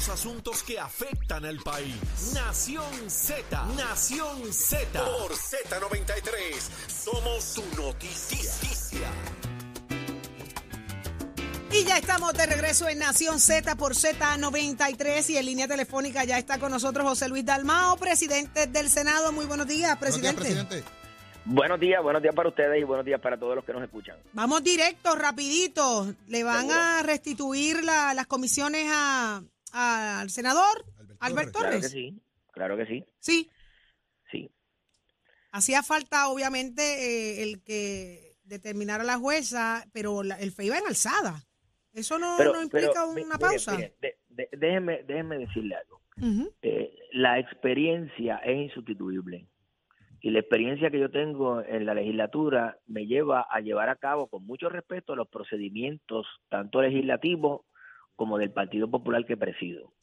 los 0.00 0.08
asuntos 0.08 0.62
que 0.62 0.80
afectan 0.80 1.44
al 1.44 1.58
país. 1.58 1.94
Nación 2.32 3.10
Z, 3.10 3.66
Nación 3.76 4.50
Z. 4.50 4.86
Por 5.04 5.32
Z93, 5.32 6.58
somos 6.88 7.44
su 7.44 7.62
noticia. 7.76 9.10
Y 11.70 11.84
ya 11.84 11.98
estamos 11.98 12.32
de 12.32 12.46
regreso 12.46 12.88
en 12.88 12.98
Nación 13.00 13.38
Z 13.40 13.76
por 13.76 13.94
Z93 13.94 15.28
y 15.30 15.36
en 15.36 15.44
línea 15.44 15.68
telefónica 15.68 16.24
ya 16.24 16.38
está 16.38 16.58
con 16.58 16.70
nosotros 16.72 17.06
José 17.06 17.28
Luis 17.28 17.44
Dalmao, 17.44 17.98
presidente 17.98 18.66
del 18.68 18.88
Senado. 18.88 19.32
Muy 19.32 19.44
buenos 19.44 19.66
días, 19.66 19.98
presidente. 19.98 20.40
Buenos 20.40 20.54
días, 20.54 20.66
presidente. 20.66 21.00
Buenos 21.44 21.78
días, 21.80 22.02
buenos 22.02 22.22
días 22.22 22.34
para 22.34 22.48
ustedes 22.48 22.80
y 22.80 22.84
buenos 22.84 23.04
días 23.04 23.20
para 23.20 23.38
todos 23.38 23.54
los 23.54 23.64
que 23.66 23.72
nos 23.74 23.82
escuchan. 23.82 24.16
Vamos 24.32 24.62
directo, 24.64 25.14
rapidito. 25.14 26.14
¿Le 26.28 26.42
van 26.42 26.70
a 26.70 27.02
restituir 27.02 27.84
la- 27.84 28.14
las 28.14 28.26
comisiones 28.26 28.86
a- 28.90 29.42
al 29.72 30.30
senador 30.30 30.84
Albert 31.20 31.52
Torres. 31.52 31.70
Claro 31.70 31.80
que 31.80 31.88
sí, 31.88 32.22
claro 32.52 32.76
que 32.76 32.86
sí, 32.86 33.04
Sí. 33.18 33.50
sí. 34.30 34.50
Hacía 35.52 35.82
falta, 35.82 36.28
obviamente, 36.28 36.82
eh, 36.82 37.42
el 37.42 37.62
que 37.62 38.36
determinara 38.44 39.02
la 39.04 39.18
jueza, 39.18 39.84
pero 39.92 40.22
la- 40.22 40.36
el 40.38 40.52
FEI 40.52 40.70
va 40.70 40.78
en 40.78 40.86
alzada. 40.86 41.44
¿Eso 41.92 42.18
no, 42.18 42.36
Pero, 42.38 42.52
no 42.52 42.62
implica 42.62 42.90
pero, 42.92 43.08
una 43.08 43.24
mire, 43.24 43.38
pausa? 43.38 43.76
mire, 43.76 43.94
de- 44.00 44.18
de- 44.28 44.48
déjeme, 44.56 45.02
déjeme 45.02 45.38
decirle 45.38 45.74
algo. 45.74 46.00
Eh, 46.62 46.94
la 47.12 47.38
experiencia 47.38 48.36
es 48.44 48.56
insustituible 48.68 49.48
y 50.20 50.30
la 50.30 50.40
experiencia 50.40 50.90
que 50.90 51.00
yo 51.00 51.10
tengo 51.10 51.62
en 51.62 51.86
la 51.86 51.94
legislatura 51.94 52.78
me 52.86 53.06
lleva 53.06 53.46
a 53.50 53.60
llevar 53.60 53.88
a 53.88 53.96
cabo 53.96 54.28
con 54.28 54.44
mucho 54.44 54.68
respeto 54.68 55.16
los 55.16 55.28
procedimientos 55.28 56.26
tanto 56.50 56.82
legislativos 56.82 57.62
como 58.20 58.36
del 58.36 58.50
Partido 58.50 58.90
Popular 58.90 59.24
que 59.24 59.38
presido. 59.38 59.94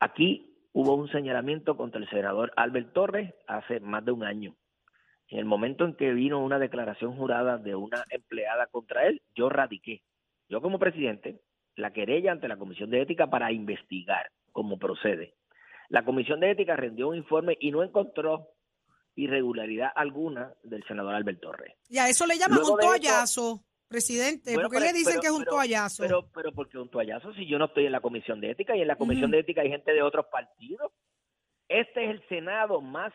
Aquí 0.00 0.56
hubo 0.72 0.96
un 0.96 1.08
señalamiento 1.08 1.76
contra 1.76 2.00
el 2.00 2.10
senador 2.10 2.52
Albert 2.56 2.92
Torres 2.92 3.32
hace 3.46 3.78
más 3.78 4.04
de 4.04 4.10
un 4.10 4.24
año. 4.24 4.56
En 5.28 5.38
el 5.38 5.44
momento 5.44 5.84
en 5.84 5.94
que 5.94 6.12
vino 6.12 6.42
una 6.42 6.58
declaración 6.58 7.16
jurada 7.16 7.58
de 7.58 7.76
una 7.76 8.04
empleada 8.10 8.66
contra 8.66 9.06
él, 9.06 9.22
yo 9.36 9.48
radiqué, 9.48 10.02
yo 10.48 10.60
como 10.60 10.80
presidente, 10.80 11.38
la 11.76 11.92
querella 11.92 12.32
ante 12.32 12.48
la 12.48 12.56
Comisión 12.56 12.90
de 12.90 13.02
Ética 13.02 13.30
para 13.30 13.52
investigar 13.52 14.32
cómo 14.50 14.76
procede. 14.80 15.36
La 15.90 16.04
Comisión 16.04 16.40
de 16.40 16.50
Ética 16.50 16.74
rendió 16.74 17.06
un 17.06 17.14
informe 17.14 17.56
y 17.60 17.70
no 17.70 17.84
encontró 17.84 18.48
irregularidad 19.14 19.92
alguna 19.94 20.54
del 20.64 20.82
senador 20.88 21.14
Albert 21.14 21.40
Torres. 21.40 21.76
Y 21.88 21.98
a 21.98 22.08
eso 22.08 22.26
le 22.26 22.36
llaman 22.36 22.58
Luego 22.58 22.74
un 22.74 22.80
toallazo, 22.80 23.62
presidente. 23.92 24.54
Bueno, 24.54 24.68
¿Por 24.68 24.76
qué 24.78 24.80
pero- 24.82 24.92
le 24.92 24.98
dicen 24.98 25.12
pero- 25.14 25.20
que 25.20 25.26
es 25.28 25.32
un 25.32 25.38
pero- 25.44 25.50
toallazo? 25.52 26.02
Pero, 26.02 26.26
pero 26.34 26.52
porque 26.52 26.78
un 26.78 26.88
toallazo 26.88 27.32
si 27.34 27.46
yo 27.46 27.58
no 27.58 27.66
estoy 27.66 27.86
en 27.86 27.92
la 27.92 28.00
Comisión 28.00 28.40
de 28.40 28.50
Ética 28.50 28.76
y 28.76 28.82
en 28.82 28.88
la 28.88 28.96
Comisión 28.96 29.30
de 29.30 29.38
Ética 29.40 29.60
hay 29.62 29.68
gente 29.70 29.92
de 29.92 30.02
otros 30.02 30.26
partidos. 30.26 30.90
Este 31.68 32.04
es 32.04 32.10
el 32.10 32.28
Senado 32.28 32.80
más 32.80 33.12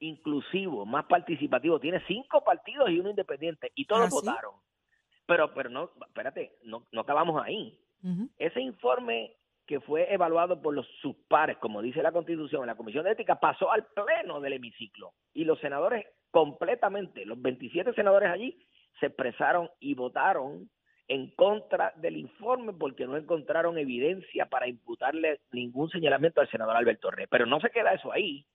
inclusivo, 0.00 0.84
más 0.86 1.06
participativo. 1.06 1.80
Tiene 1.80 2.02
cinco 2.06 2.42
partidos 2.44 2.90
y 2.90 2.98
uno 2.98 3.10
independiente 3.10 3.70
y 3.74 3.86
todos 3.86 4.06
¿Ah, 4.06 4.10
sí? 4.10 4.14
votaron. 4.16 4.52
Pero, 5.26 5.54
pero 5.54 5.70
no, 5.70 5.90
espérate, 6.06 6.58
no, 6.64 6.86
no 6.92 7.00
acabamos 7.00 7.42
ahí. 7.42 7.78
Ese 8.38 8.60
informe 8.60 9.34
que 9.66 9.80
fue 9.80 10.12
evaluado 10.12 10.60
por 10.60 10.74
los 10.74 10.86
sus 11.00 11.16
pares, 11.26 11.56
como 11.56 11.80
dice 11.80 12.02
la 12.02 12.12
Constitución, 12.12 12.60
en 12.62 12.66
la 12.66 12.74
Comisión 12.76 13.04
de 13.04 13.12
Ética, 13.12 13.40
pasó 13.40 13.72
al 13.72 13.86
pleno 13.86 14.40
del 14.42 14.52
hemiciclo. 14.52 15.14
Y 15.32 15.44
los 15.44 15.58
senadores 15.60 16.04
completamente, 16.30 17.24
los 17.24 17.40
27 17.40 17.94
senadores 17.94 18.28
allí, 18.28 18.58
se 19.04 19.08
expresaron 19.08 19.68
y 19.80 19.94
votaron 19.94 20.70
en 21.08 21.30
contra 21.32 21.92
del 21.96 22.16
informe 22.16 22.72
porque 22.72 23.06
no 23.06 23.18
encontraron 23.18 23.76
evidencia 23.76 24.46
para 24.46 24.66
imputarle 24.66 25.40
ningún 25.52 25.90
señalamiento 25.90 26.40
al 26.40 26.48
senador 26.48 26.74
Albert 26.76 27.00
Torres. 27.00 27.28
Pero 27.30 27.44
no 27.44 27.60
se 27.60 27.68
queda 27.68 27.92
eso 27.92 28.10
ahí. 28.10 28.46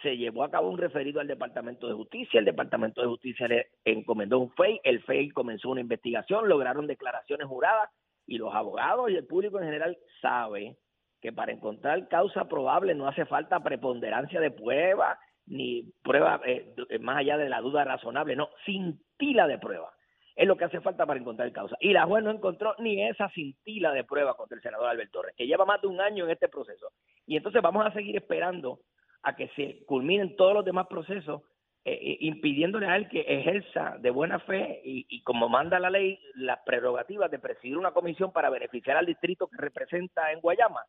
Se 0.00 0.16
llevó 0.16 0.44
a 0.44 0.50
cabo 0.50 0.70
un 0.70 0.78
referido 0.78 1.20
al 1.20 1.26
Departamento 1.26 1.88
de 1.88 1.94
Justicia, 1.94 2.38
el 2.38 2.44
Departamento 2.44 3.00
de 3.00 3.08
Justicia 3.08 3.48
le 3.48 3.68
encomendó 3.84 4.38
un 4.38 4.52
FEI, 4.52 4.80
el 4.84 5.02
FEI 5.02 5.30
comenzó 5.30 5.70
una 5.70 5.80
investigación, 5.80 6.48
lograron 6.48 6.86
declaraciones 6.86 7.48
juradas 7.48 7.90
y 8.26 8.38
los 8.38 8.54
abogados 8.54 9.10
y 9.10 9.16
el 9.16 9.26
público 9.26 9.58
en 9.58 9.64
general 9.64 9.98
sabe 10.20 10.76
que 11.20 11.32
para 11.32 11.52
encontrar 11.52 12.06
causa 12.08 12.44
probable 12.44 12.94
no 12.94 13.08
hace 13.08 13.24
falta 13.24 13.60
preponderancia 13.60 14.40
de 14.40 14.50
prueba 14.50 15.18
ni 15.46 15.92
prueba 16.02 16.40
eh, 16.46 16.74
d- 16.76 16.98
más 17.00 17.18
allá 17.18 17.36
de 17.36 17.48
la 17.48 17.60
duda 17.60 17.84
razonable, 17.84 18.36
no, 18.36 18.50
cintila 18.64 19.46
de 19.46 19.58
prueba. 19.58 19.92
Es 20.36 20.48
lo 20.48 20.56
que 20.56 20.64
hace 20.64 20.80
falta 20.80 21.06
para 21.06 21.20
encontrar 21.20 21.52
causa. 21.52 21.76
Y 21.80 21.92
la 21.92 22.06
juez 22.06 22.24
no 22.24 22.30
encontró 22.30 22.74
ni 22.78 23.00
esa 23.06 23.28
cintila 23.30 23.92
de 23.92 24.02
prueba 24.04 24.36
contra 24.36 24.56
el 24.56 24.62
senador 24.62 24.88
Albert 24.88 25.12
Torres, 25.12 25.34
que 25.36 25.46
lleva 25.46 25.64
más 25.64 25.80
de 25.80 25.86
un 25.86 26.00
año 26.00 26.24
en 26.24 26.30
este 26.30 26.48
proceso. 26.48 26.88
Y 27.26 27.36
entonces 27.36 27.62
vamos 27.62 27.86
a 27.86 27.92
seguir 27.92 28.16
esperando 28.16 28.80
a 29.22 29.36
que 29.36 29.48
se 29.56 29.84
culminen 29.86 30.34
todos 30.34 30.54
los 30.54 30.64
demás 30.64 30.86
procesos, 30.88 31.42
eh, 31.84 31.92
eh, 31.92 32.16
impidiéndole 32.20 32.86
a 32.86 32.96
él 32.96 33.08
que 33.08 33.20
ejerza 33.20 33.96
de 34.00 34.10
buena 34.10 34.40
fe 34.40 34.80
y, 34.84 35.06
y 35.08 35.22
como 35.22 35.48
manda 35.48 35.78
la 35.78 35.90
ley, 35.90 36.18
las 36.34 36.58
prerrogativas 36.64 37.30
de 37.30 37.38
presidir 37.38 37.78
una 37.78 37.92
comisión 37.92 38.32
para 38.32 38.50
beneficiar 38.50 38.96
al 38.96 39.06
distrito 39.06 39.46
que 39.46 39.56
representa 39.58 40.32
en 40.32 40.40
Guayama. 40.40 40.80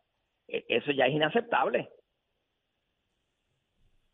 Eh, 0.47 0.66
eso 0.69 0.91
ya 0.91 1.05
es 1.05 1.13
inaceptable. 1.13 1.89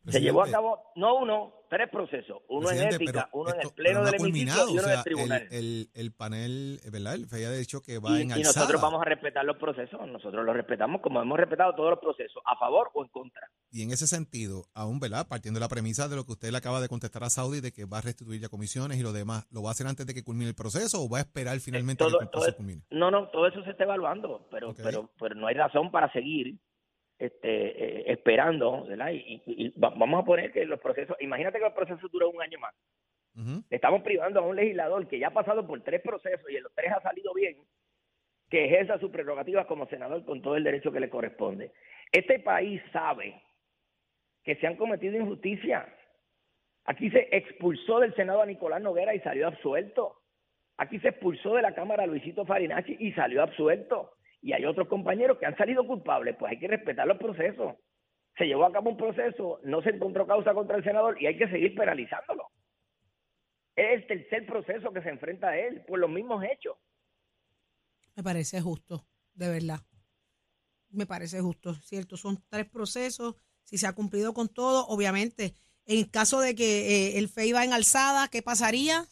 Se 0.08 0.20
llevó 0.20 0.42
a 0.42 0.44
Presidente, 0.46 0.52
cabo, 0.68 0.92
no 0.96 1.16
uno, 1.18 1.54
tres 1.70 1.88
procesos. 1.92 2.40
Uno 2.50 2.72
en 2.72 2.88
ética, 2.92 3.30
uno 3.34 3.54
en 3.54 3.62
el 3.62 3.70
pleno 3.70 4.04
del 4.04 4.16
hemiciclo 4.16 4.70
y 4.70 4.78
uno 4.80 4.82
o 4.82 4.90
en 4.90 4.98
el 4.98 5.04
tribunal. 5.04 5.48
El, 5.52 5.58
el, 5.58 5.90
el 5.94 6.12
panel, 6.12 6.80
¿verdad? 6.92 7.14
El 7.14 7.28
FEI 7.28 7.44
ha 7.46 7.52
dicho 7.52 7.82
que 7.82 8.00
va 8.00 8.18
y, 8.18 8.24
en 8.24 8.32
y 8.32 8.42
nosotros 8.42 8.82
vamos 8.82 9.00
a 9.02 9.06
respetar 9.06 9.46
los 9.46 9.58
procesos, 9.58 10.00
nosotros 10.08 10.44
los 10.44 10.56
respetamos 10.56 11.02
como 11.02 11.22
hemos 11.22 11.38
respetado 11.38 11.76
todos 11.76 11.92
los 11.92 12.00
procesos, 12.00 12.42
a 12.46 12.58
favor 12.58 12.90
o 12.96 13.04
en 13.04 13.10
contra. 13.10 13.48
Y 13.70 13.84
en 13.84 13.92
ese 13.92 14.08
sentido, 14.08 14.66
aún, 14.74 15.00
¿verdad? 15.00 15.28
Partiendo 15.28 15.60
de 15.60 15.66
la 15.66 15.70
premisa 15.70 16.08
de 16.08 16.16
lo 16.16 16.26
que 16.26 16.32
usted 16.32 16.50
le 16.52 16.58
acaba 16.58 16.82
de 16.82 16.90
contestar 16.90 17.24
a 17.24 17.30
Saudi, 17.30 17.62
de 17.62 17.72
que 17.72 17.86
va 17.86 18.00
a 18.00 18.02
restituir 18.02 18.42
ya 18.42 18.50
comisiones 18.50 18.98
y 18.98 19.04
lo 19.04 19.14
demás, 19.14 19.46
¿lo 19.52 19.62
va 19.62 19.70
a 19.70 19.72
hacer 19.74 19.86
antes 19.86 20.08
de 20.08 20.16
que 20.16 20.24
culmine 20.24 20.50
el 20.50 20.56
proceso 20.56 21.00
o 21.04 21.08
va 21.10 21.20
a 21.20 21.22
esperar 21.22 21.60
finalmente 21.60 22.04
a 22.04 22.08
todo- 22.08 22.18
que 22.18 22.24
el 22.26 22.30
proceso 22.32 22.50
es- 22.50 22.56
culmine? 22.58 22.82
No, 22.90 23.12
no, 23.12 23.30
todo 23.30 23.46
eso 23.48 23.64
se 23.64 23.70
está 23.70 23.84
evaluando, 23.84 24.48
pero 24.50 24.74
pero 24.74 25.12
pero 25.20 25.36
no 25.36 25.46
hay 25.46 25.54
razón 25.56 25.92
para 25.92 26.12
seguir 26.12 26.58
este, 27.26 27.50
eh, 28.00 28.04
esperando, 28.08 28.86
¿verdad? 28.86 29.12
Y, 29.12 29.42
y- 29.46 29.66
y 29.66 29.70
va- 29.80 29.94
vamos 29.96 30.22
a 30.22 30.26
poner 30.26 30.52
que 30.52 30.66
los 30.66 30.80
procesos, 30.80 31.16
imagínate 31.20 31.58
que 31.60 31.66
los 31.66 31.74
procesos 31.74 32.12
duran 32.12 32.30
un 32.34 32.42
año 32.42 32.60
más. 32.60 32.74
Estamos 33.70 34.02
privando 34.02 34.40
a 34.40 34.44
un 34.44 34.56
legislador 34.56 35.08
que 35.08 35.20
ya 35.20 35.28
ha 35.28 35.34
pasado 35.34 35.66
por 35.66 35.82
tres 35.84 36.02
procesos 36.02 36.50
y 36.50 36.58
en 36.58 36.64
los 36.64 36.74
tres 36.76 36.92
ha 36.92 37.02
salido 37.02 37.34
bien, 37.34 37.58
que 38.50 38.66
ejerza 38.66 39.00
sus 39.00 39.12
prerrogativas 39.12 39.66
como 39.68 39.88
senador 39.88 40.26
con 40.26 40.42
todo 40.42 40.56
el 40.58 40.64
derecho 40.64 40.92
que 40.92 41.00
le 41.00 41.10
corresponde. 41.10 41.72
Este 42.12 42.40
país 42.40 42.82
sabe 42.92 43.42
que 44.44 44.56
se 44.56 44.68
han 44.68 44.76
cometido 44.76 45.16
injusticias. 45.16 45.86
Aquí 46.86 47.10
se 47.12 47.30
expulsó 47.32 48.00
del 48.00 48.14
Senado 48.16 48.42
a 48.42 48.46
Nicolás 48.46 48.82
Noguera 48.82 49.14
y 49.16 49.20
salió 49.20 49.48
absuelto. 49.48 50.18
Aquí 50.78 51.00
se 51.00 51.10
expulsó 51.10 51.56
de 51.56 51.62
la 51.62 51.76
Cámara 51.76 52.04
a 52.04 52.08
Luisito 52.08 52.46
Farinacci 52.46 52.98
y 53.00 53.12
salió 53.14 53.44
absuelto. 53.44 54.14
Y 54.42 54.54
hay 54.54 54.66
otros 54.66 54.88
compañeros 54.88 55.38
que 55.38 55.46
han 55.46 55.58
salido 55.58 55.86
culpables, 55.86 56.36
pues 56.38 56.52
hay 56.52 56.60
que 56.60 56.68
respetar 56.68 57.08
los 57.08 57.18
procesos. 57.18 57.76
Se 58.38 58.46
llevó 58.46 58.66
a 58.66 58.72
cabo 58.72 58.90
un 58.90 58.98
proceso, 58.98 59.60
no 59.64 59.82
se 59.82 59.90
encontró 59.90 60.26
causa 60.26 60.54
contra 60.54 60.78
el 60.78 60.84
senador 60.84 61.22
y 61.22 61.28
hay 61.28 61.38
que 61.38 61.50
seguir 61.50 61.76
penalizándolo. 61.76 62.50
Es 63.76 64.02
el 64.02 64.08
tercer 64.08 64.46
proceso 64.46 64.92
que 64.92 65.02
se 65.02 65.10
enfrenta 65.10 65.50
a 65.50 65.58
él 65.58 65.84
por 65.88 66.00
los 66.00 66.10
mismos 66.10 66.44
hechos. 66.44 66.78
Me 68.16 68.24
parece 68.24 68.62
justo, 68.62 69.06
de 69.34 69.50
verdad. 69.50 69.80
Me 70.90 71.06
parece 71.06 71.40
justo, 71.40 71.74
¿cierto? 71.76 72.18
Son 72.18 72.44
tres 72.50 72.68
procesos. 72.70 73.36
Si 73.64 73.78
se 73.78 73.88
ha 73.88 73.94
cumplido 73.94 74.34
con 74.34 74.50
todo, 74.50 74.86
obviamente, 74.88 75.54
en 75.86 76.06
caso 76.06 76.42
de 76.42 76.56
que 76.56 76.66
eh, 77.08 77.18
el 77.18 77.30
FEI 77.30 77.54
va 77.54 77.64
en 77.64 77.74
alzada, 77.74 78.28
¿qué 78.28 78.42
pasaría? 78.42 79.06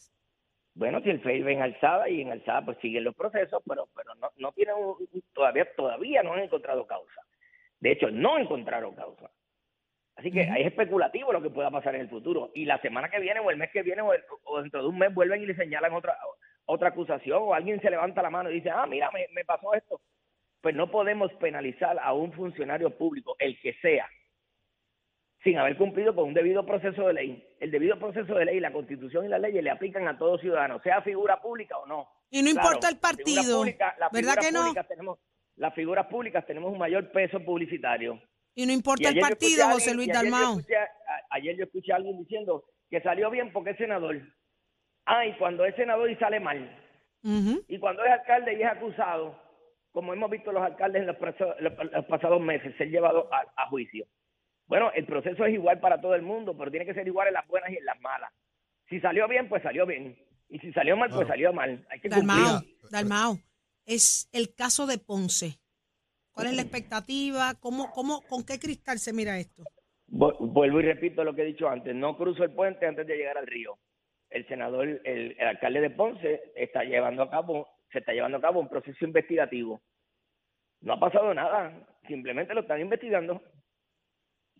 Bueno, 0.80 1.02
si 1.02 1.10
el 1.10 1.20
FEI 1.20 1.42
va 1.42 1.50
en 1.52 1.60
alzada 1.60 2.08
y 2.08 2.22
en 2.22 2.32
alzada 2.32 2.64
pues 2.64 2.78
siguen 2.78 3.04
los 3.04 3.14
procesos, 3.14 3.62
pero 3.68 3.86
pero 3.94 4.14
no, 4.14 4.30
no 4.38 4.50
tienen 4.52 4.76
un- 4.76 4.96
todavía 5.34 5.68
todavía 5.76 6.22
no 6.22 6.32
han 6.32 6.40
encontrado 6.40 6.86
causa. 6.86 7.20
De 7.80 7.92
hecho, 7.92 8.10
no 8.10 8.38
encontraron 8.38 8.94
causa. 8.94 9.30
Así 10.16 10.32
que 10.32 10.40
es 10.40 10.66
especulativo 10.66 11.34
lo 11.34 11.42
que 11.42 11.50
pueda 11.50 11.70
pasar 11.70 11.94
en 11.96 12.00
el 12.00 12.08
futuro. 12.08 12.50
Y 12.54 12.64
la 12.64 12.80
semana 12.80 13.10
que 13.10 13.20
viene 13.20 13.40
o 13.40 13.50
el 13.50 13.58
mes 13.58 13.70
que 13.72 13.82
viene 13.82 14.00
o, 14.00 14.14
el- 14.14 14.24
o 14.44 14.62
dentro 14.62 14.80
de 14.82 14.88
un 14.88 14.98
mes 14.98 15.12
vuelven 15.12 15.42
y 15.42 15.46
le 15.46 15.54
señalan 15.54 15.92
otra 15.92 16.16
otra 16.64 16.88
acusación 16.88 17.42
o 17.42 17.52
alguien 17.52 17.78
se 17.82 17.90
levanta 17.90 18.22
la 18.22 18.30
mano 18.30 18.50
y 18.50 18.54
dice, 18.54 18.70
ah, 18.70 18.86
mira, 18.86 19.10
me, 19.10 19.26
me 19.34 19.44
pasó 19.44 19.74
esto. 19.74 20.00
Pues 20.62 20.74
no 20.74 20.90
podemos 20.90 21.30
penalizar 21.34 21.98
a 22.00 22.14
un 22.14 22.32
funcionario 22.32 22.88
público, 22.96 23.36
el 23.38 23.60
que 23.60 23.74
sea, 23.82 24.08
sin 25.42 25.56
haber 25.58 25.76
cumplido 25.76 26.14
con 26.14 26.24
un 26.28 26.34
debido 26.34 26.66
proceso 26.66 27.06
de 27.06 27.14
ley. 27.14 27.48
El 27.60 27.70
debido 27.70 27.98
proceso 27.98 28.34
de 28.34 28.44
ley, 28.44 28.60
la 28.60 28.72
constitución 28.72 29.24
y 29.24 29.28
las 29.28 29.40
leyes 29.40 29.62
le 29.64 29.70
aplican 29.70 30.06
a 30.08 30.18
todo 30.18 30.38
ciudadano, 30.38 30.80
sea 30.82 31.00
figura 31.02 31.40
pública 31.40 31.78
o 31.78 31.86
no. 31.86 32.08
Y 32.30 32.42
no 32.42 32.50
Claro, 32.52 32.66
importa 32.68 32.88
el 32.88 32.98
partido, 32.98 33.64
las 33.64 34.12
¿verdad 34.12 34.34
que 34.40 34.52
no? 34.52 34.72
tenemos, 34.86 35.18
las 35.56 35.74
figuras 35.74 36.06
públicas 36.06 36.46
tenemos 36.46 36.72
un 36.72 36.78
mayor 36.78 37.10
peso 37.10 37.40
publicitario. 37.44 38.20
Y 38.54 38.66
no 38.66 38.72
Y 38.72 38.76
importa 38.76 39.08
el 39.08 39.18
partido, 39.20 39.64
José 39.70 39.94
Luis 39.94 40.08
y 40.08 40.10
ayer 40.10 40.24
yo 40.24 40.30
Dalmao. 40.30 40.58
escuché 40.58 40.76
a- 40.76 40.82
a- 40.84 41.22
ayer 41.30 41.56
yo 41.56 41.64
escuché 41.64 41.92
a 41.92 41.96
alguien 41.96 42.18
diciendo 42.18 42.64
que 42.90 43.00
salió 43.00 43.30
bien 43.30 43.52
porque 43.52 43.70
es 43.70 43.76
senador. 43.78 44.20
Ay, 45.06 45.34
cuando 45.38 45.64
es 45.64 45.74
senador 45.76 46.10
y 46.10 46.16
sale 46.16 46.40
mal. 46.40 46.76
Y 47.22 47.78
cuando 47.78 48.04
es 48.04 48.10
alcalde 48.12 48.54
y 48.54 48.62
es 48.62 48.68
acusado. 48.68 49.38
como 49.92 50.12
hemos 50.12 50.30
visto 50.30 50.52
los 50.52 50.62
alcaldes 50.62 51.02
en 51.02 51.08
los, 51.08 51.16
los 51.92 52.04
pasados 52.06 52.40
meses, 52.40 52.72
ser 52.76 52.90
llevados 52.90 53.26
a, 53.56 53.66
juicio. 53.68 54.06
Bueno, 54.70 54.92
el 54.94 55.04
proceso 55.04 55.44
es 55.44 55.52
igual 55.52 55.80
para 55.80 56.00
todo 56.00 56.14
el 56.14 56.22
mundo, 56.22 56.56
pero 56.56 56.70
tiene 56.70 56.86
que 56.86 56.94
ser 56.94 57.04
igual 57.04 57.26
en 57.26 57.34
las 57.34 57.46
buenas 57.48 57.72
y 57.72 57.76
en 57.76 57.84
las 57.84 58.00
malas. 58.00 58.32
Si 58.88 59.00
salió 59.00 59.26
bien, 59.26 59.48
pues 59.48 59.64
salió 59.64 59.84
bien. 59.84 60.16
Y 60.48 60.60
si 60.60 60.72
salió 60.72 60.96
mal, 60.96 61.10
pues 61.10 61.26
salió 61.26 61.52
mal. 61.52 61.84
Hay 61.90 61.98
que 61.98 62.08
Dalmao, 62.08 62.60
Dalmao, 62.88 63.38
es 63.84 64.28
el 64.32 64.54
caso 64.54 64.86
de 64.86 64.98
Ponce. 64.98 65.58
¿Cuál 66.30 66.46
es 66.46 66.54
la 66.54 66.62
expectativa? 66.62 67.54
¿Cómo, 67.58 67.90
cómo, 67.90 68.22
¿Con 68.28 68.44
qué 68.44 68.60
cristal 68.60 69.00
se 69.00 69.12
mira 69.12 69.40
esto? 69.40 69.64
Vuelvo 70.06 70.78
y 70.78 70.84
repito 70.84 71.24
lo 71.24 71.34
que 71.34 71.42
he 71.42 71.46
dicho 71.46 71.68
antes. 71.68 71.92
No 71.92 72.16
cruzo 72.16 72.44
el 72.44 72.52
puente 72.52 72.86
antes 72.86 73.08
de 73.08 73.16
llegar 73.16 73.38
al 73.38 73.48
río. 73.48 73.76
El 74.28 74.46
senador, 74.46 74.86
el, 74.86 75.36
el 75.36 75.48
alcalde 75.48 75.80
de 75.80 75.90
Ponce 75.90 76.52
está 76.54 76.84
llevando 76.84 77.24
a 77.24 77.30
cabo, 77.30 77.66
se 77.90 77.98
está 77.98 78.12
llevando 78.12 78.38
a 78.38 78.40
cabo 78.40 78.60
un 78.60 78.68
proceso 78.68 79.04
investigativo. 79.04 79.82
No 80.80 80.92
ha 80.92 81.00
pasado 81.00 81.34
nada. 81.34 81.72
Simplemente 82.06 82.54
lo 82.54 82.60
están 82.60 82.80
investigando. 82.80 83.42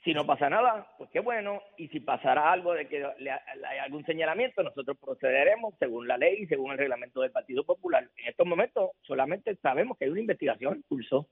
Si 0.03 0.15
no 0.15 0.25
pasa 0.27 0.49
nada, 0.49 0.89
pues 0.97 1.11
qué 1.13 1.21
bueno. 1.21 1.61
Y 1.77 1.89
si 1.89 2.01
pasará 2.01 2.53
algo 2.53 2.73
de 2.73 2.89
que 2.89 3.05
hay 3.05 3.79
algún 3.85 4.05
señalamiento, 4.07 4.63
nosotros 4.63 4.97
procederemos 4.99 5.75
según 5.79 6.09
la 6.09 6.17
ley 6.17 6.43
y 6.43 6.47
según 6.47 6.73
el 6.73 6.79
reglamento 6.79 7.21
del 7.21 7.31
Partido 7.31 7.65
Popular. 7.65 8.09
En 8.17 8.29
estos 8.29 8.47
momentos 8.47 8.91
solamente 9.03 9.57
sabemos 9.57 9.99
que 9.99 10.07
hay 10.07 10.11
una 10.11 10.21
investigación 10.21 10.77
en 10.77 10.83
curso. 10.83 11.29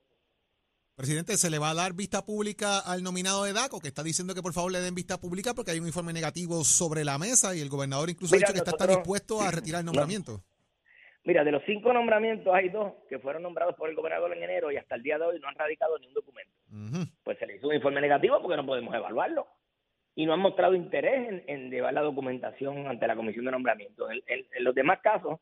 Presidente, 0.95 1.37
¿se 1.37 1.49
le 1.49 1.59
va 1.59 1.69
a 1.69 1.73
dar 1.73 1.93
vista 1.93 2.25
pública 2.25 2.79
al 2.79 3.03
nominado 3.03 3.45
de 3.45 3.53
DACO, 3.53 3.79
que 3.79 3.87
está 3.87 4.03
diciendo 4.03 4.35
que 4.35 4.41
por 4.41 4.51
favor 4.51 4.71
le 4.71 4.81
den 4.81 4.93
vista 4.93 5.17
pública 5.17 5.53
porque 5.55 5.71
hay 5.71 5.79
un 5.79 5.87
informe 5.87 6.11
negativo 6.11 6.63
sobre 6.65 7.05
la 7.05 7.17
mesa 7.17 7.55
y 7.55 7.61
el 7.61 7.69
gobernador 7.69 8.09
incluso 8.09 8.35
ha 8.35 8.37
dicho 8.37 8.51
que 8.51 8.59
está, 8.59 8.85
dispuesto 8.85 9.41
a 9.41 9.49
retirar 9.49 9.79
el 9.79 9.85
nombramiento? 9.85 10.43
Mira, 11.29 11.43
de 11.43 11.51
los 11.51 11.61
cinco 11.67 11.93
nombramientos 11.93 12.51
hay 12.51 12.69
dos 12.69 12.91
que 13.07 13.19
fueron 13.19 13.43
nombrados 13.43 13.75
por 13.75 13.87
el 13.87 13.95
gobernador 13.95 14.35
en 14.35 14.41
enero 14.41 14.71
y 14.71 14.77
hasta 14.77 14.95
el 14.95 15.03
día 15.03 15.19
de 15.19 15.25
hoy 15.25 15.39
no 15.39 15.47
han 15.47 15.53
radicado 15.53 15.95
ni 15.99 16.07
un 16.07 16.13
documento. 16.15 16.51
Pues 17.23 17.37
se 17.37 17.45
le 17.45 17.57
hizo 17.57 17.67
un 17.67 17.75
informe 17.75 18.01
negativo 18.01 18.41
porque 18.41 18.57
no 18.57 18.65
podemos 18.65 18.95
evaluarlo. 18.95 19.45
Y 20.15 20.25
no 20.25 20.33
han 20.33 20.39
mostrado 20.39 20.73
interés 20.73 21.43
en, 21.45 21.69
llevar 21.69 21.93
la 21.93 22.01
documentación 22.01 22.87
ante 22.87 23.05
la 23.05 23.15
comisión 23.15 23.45
de 23.45 23.51
nombramiento. 23.51 24.09
En, 24.09 24.23
en, 24.25 24.63
los 24.63 24.73
demás 24.73 25.01
casos 25.01 25.39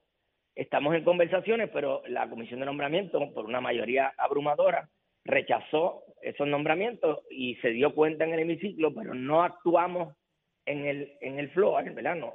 estamos 0.55 0.93
en 0.93 1.05
conversaciones, 1.05 1.69
pero 1.71 2.03
la 2.09 2.29
comisión 2.29 2.59
de 2.59 2.65
nombramiento, 2.65 3.33
por 3.33 3.45
una 3.45 3.61
mayoría 3.61 4.11
abrumadora, 4.17 4.89
rechazó 5.23 6.03
esos 6.21 6.49
nombramientos 6.49 7.19
y 7.29 7.55
se 7.61 7.69
dio 7.69 7.95
cuenta 7.95 8.25
en 8.25 8.33
el 8.33 8.39
hemiciclo, 8.41 8.93
pero 8.93 9.13
no 9.13 9.41
actuamos 9.41 10.17
en 10.65 10.85
el, 10.85 11.13
en 11.21 11.39
el 11.39 11.49
floor, 11.51 11.93
¿verdad? 11.93 12.15
No, 12.17 12.33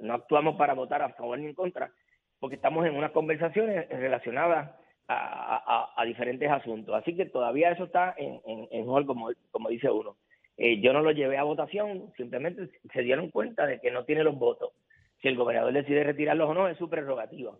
no 0.00 0.14
actuamos 0.14 0.56
para 0.56 0.74
votar 0.74 1.02
a 1.02 1.10
favor 1.10 1.38
ni 1.38 1.46
en 1.46 1.54
contra 1.54 1.92
porque 2.40 2.56
estamos 2.56 2.86
en 2.86 2.96
unas 2.96 3.12
conversaciones 3.12 3.88
relacionadas 3.88 4.70
a, 5.06 6.02
diferentes 6.06 6.50
asuntos. 6.50 6.94
Así 6.94 7.14
que 7.16 7.26
todavía 7.26 7.70
eso 7.70 7.84
está 7.84 8.14
en, 8.16 8.40
en, 8.70 8.86
como, 9.06 9.30
como 9.50 9.68
dice 9.68 9.90
uno. 9.90 10.16
Eh, 10.56 10.80
yo 10.80 10.92
no 10.92 11.00
lo 11.00 11.10
llevé 11.12 11.38
a 11.38 11.42
votación, 11.42 12.12
simplemente 12.16 12.68
se 12.92 13.02
dieron 13.02 13.30
cuenta 13.30 13.66
de 13.66 13.80
que 13.80 13.90
no 13.90 14.04
tiene 14.04 14.24
los 14.24 14.38
votos. 14.38 14.72
Si 15.20 15.28
el 15.28 15.36
gobernador 15.36 15.72
decide 15.72 16.04
retirarlos 16.04 16.48
o 16.50 16.54
no, 16.54 16.68
es 16.68 16.78
su 16.78 16.88
prerrogativa. 16.88 17.56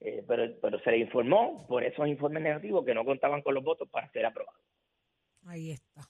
Eh, 0.00 0.22
pero, 0.26 0.52
pero 0.60 0.78
se 0.80 0.90
le 0.90 0.98
informó 0.98 1.66
por 1.66 1.84
esos 1.84 2.06
informes 2.06 2.42
negativos 2.42 2.84
que 2.84 2.94
no 2.94 3.04
contaban 3.04 3.42
con 3.42 3.54
los 3.54 3.64
votos 3.64 3.88
para 3.88 4.10
ser 4.10 4.26
aprobados. 4.26 4.60
Ahí 5.46 5.72
está. 5.72 6.02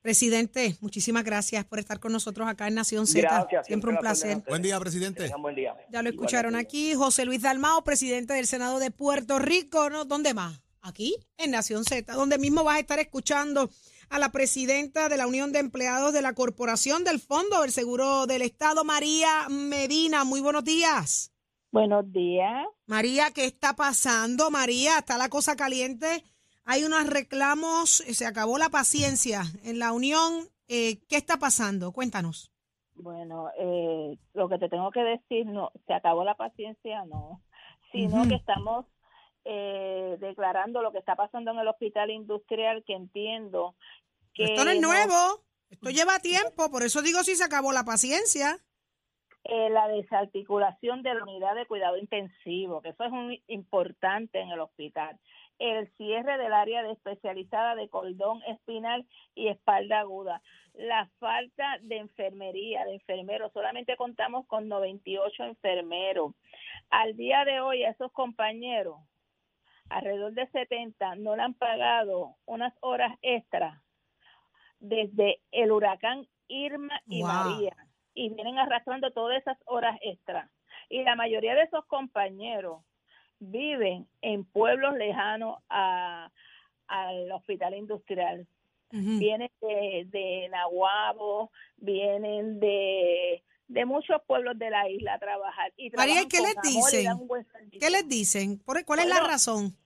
Presidente, 0.00 0.76
muchísimas 0.80 1.24
gracias 1.24 1.64
por 1.64 1.78
estar 1.80 1.98
con 1.98 2.12
nosotros 2.12 2.48
acá 2.48 2.68
en 2.68 2.74
Nación 2.74 3.06
Z. 3.06 3.48
siempre, 3.64 3.90
un 3.90 3.98
placer. 3.98 4.42
Buen 4.48 4.62
día, 4.62 4.78
presidente. 4.78 5.30
Buen 5.40 5.56
día. 5.56 5.76
Ya 5.90 6.02
lo 6.02 6.08
escucharon 6.08 6.54
aquí, 6.54 6.94
José 6.94 7.24
Luis 7.24 7.42
Dalmao, 7.42 7.82
presidente 7.82 8.32
del 8.34 8.46
Senado 8.46 8.78
de 8.78 8.90
Puerto 8.90 9.38
Rico. 9.38 9.90
¿no? 9.90 10.04
¿Dónde 10.04 10.34
más? 10.34 10.60
Aquí, 10.80 11.16
en 11.36 11.50
Nación 11.50 11.84
Z, 11.84 12.12
donde 12.14 12.38
mismo 12.38 12.62
vas 12.62 12.76
a 12.76 12.80
estar 12.80 12.98
escuchando 13.00 13.68
a 14.08 14.18
la 14.18 14.30
presidenta 14.30 15.08
de 15.08 15.16
la 15.16 15.26
Unión 15.26 15.52
de 15.52 15.58
Empleados 15.58 16.12
de 16.12 16.22
la 16.22 16.32
Corporación 16.32 17.04
del 17.04 17.18
Fondo 17.18 17.60
del 17.62 17.72
Seguro 17.72 18.26
del 18.26 18.42
Estado, 18.42 18.84
María 18.84 19.48
Medina. 19.50 20.24
Muy 20.24 20.40
buenos 20.40 20.64
días. 20.64 21.32
Buenos 21.70 22.10
días. 22.10 22.64
María, 22.86 23.30
¿qué 23.32 23.44
está 23.44 23.74
pasando? 23.74 24.50
María, 24.50 24.98
¿está 24.98 25.18
la 25.18 25.28
cosa 25.28 25.56
caliente? 25.56 26.24
Hay 26.68 26.84
unos 26.84 27.06
reclamos, 27.06 28.02
eh, 28.02 28.12
se 28.12 28.26
acabó 28.26 28.58
la 28.58 28.68
paciencia 28.68 29.42
en 29.64 29.78
la 29.78 29.92
unión. 29.92 30.48
Eh, 30.68 30.98
¿Qué 31.08 31.16
está 31.16 31.38
pasando? 31.38 31.92
Cuéntanos. 31.92 32.52
Bueno, 32.94 33.48
eh, 33.58 34.18
lo 34.34 34.50
que 34.50 34.58
te 34.58 34.68
tengo 34.68 34.90
que 34.90 35.00
decir, 35.00 35.46
no, 35.46 35.72
se 35.86 35.94
acabó 35.94 36.24
la 36.24 36.34
paciencia, 36.34 37.06
no, 37.06 37.42
sino 37.90 38.28
que 38.28 38.34
estamos 38.34 38.86
declarando 40.20 40.82
lo 40.82 40.92
que 40.92 40.98
está 40.98 41.16
pasando 41.16 41.52
en 41.52 41.58
el 41.58 41.68
hospital 41.68 42.10
industrial, 42.10 42.84
que 42.86 42.92
entiendo 42.92 43.76
que... 44.34 44.44
Esto 44.44 44.62
no 44.66 44.70
es 44.70 44.80
nuevo, 44.82 45.42
esto 45.70 45.88
lleva 45.88 46.18
tiempo, 46.18 46.70
por 46.70 46.82
eso 46.82 47.00
digo 47.00 47.22
si 47.22 47.34
se 47.34 47.44
acabó 47.44 47.72
la 47.72 47.84
paciencia. 47.84 48.58
la 49.44 49.88
desarticulación 49.88 51.02
de 51.02 51.14
la 51.14 51.22
unidad 51.22 51.54
de 51.54 51.64
cuidado 51.64 51.96
intensivo, 51.96 52.82
que 52.82 52.90
eso 52.90 53.04
es 53.04 53.10
muy 53.10 53.42
importante 53.46 54.38
en 54.38 54.50
el 54.50 54.60
hospital 54.60 55.18
el 55.58 55.88
cierre 55.96 56.38
del 56.38 56.52
área 56.52 56.82
de 56.82 56.92
especializada 56.92 57.74
de 57.74 57.88
cordón 57.88 58.42
espinal 58.44 59.06
y 59.34 59.48
espalda 59.48 60.00
aguda, 60.00 60.42
la 60.74 61.10
falta 61.18 61.78
de 61.82 61.96
enfermería, 61.96 62.84
de 62.84 62.94
enfermeros, 62.94 63.52
solamente 63.52 63.96
contamos 63.96 64.46
con 64.46 64.68
98 64.68 65.44
enfermeros. 65.44 66.34
Al 66.90 67.16
día 67.16 67.44
de 67.44 67.60
hoy 67.60 67.82
a 67.82 67.90
esos 67.90 68.12
compañeros, 68.12 68.96
alrededor 69.88 70.32
de 70.32 70.46
70, 70.48 71.16
no 71.16 71.34
le 71.34 71.42
han 71.42 71.54
pagado 71.54 72.36
unas 72.46 72.72
horas 72.80 73.16
extras 73.22 73.82
desde 74.78 75.40
el 75.50 75.72
huracán 75.72 76.28
Irma 76.46 77.00
y 77.06 77.22
María 77.24 77.76
y 78.14 78.30
vienen 78.30 78.58
arrastrando 78.58 79.10
todas 79.10 79.38
esas 79.38 79.58
horas 79.66 79.98
extras. 80.02 80.50
Y 80.88 81.02
la 81.02 81.16
mayoría 81.16 81.54
de 81.54 81.62
esos 81.62 81.84
compañeros 81.86 82.82
viven 83.40 84.08
en 84.22 84.44
pueblos 84.44 84.96
lejanos 84.96 85.58
a, 85.68 86.30
al 86.86 87.30
hospital 87.32 87.74
industrial. 87.74 88.46
Vienen 88.90 89.50
de, 89.60 90.06
de 90.06 90.48
Nahuabo, 90.50 91.50
vienen 91.76 92.58
de, 92.58 93.42
de 93.66 93.84
muchos 93.84 94.22
pueblos 94.26 94.58
de 94.58 94.70
la 94.70 94.88
isla 94.88 95.14
a 95.14 95.18
trabajar. 95.18 95.72
Y 95.76 95.90
María, 95.90 96.22
¿qué 96.28 96.40
les 96.40 96.56
dicen? 96.62 97.28
¿Qué 97.78 97.90
les 97.90 98.08
dicen? 98.08 98.58
¿Cuál 98.64 99.00
es 99.00 99.06
la 99.06 99.20
razón? 99.20 99.76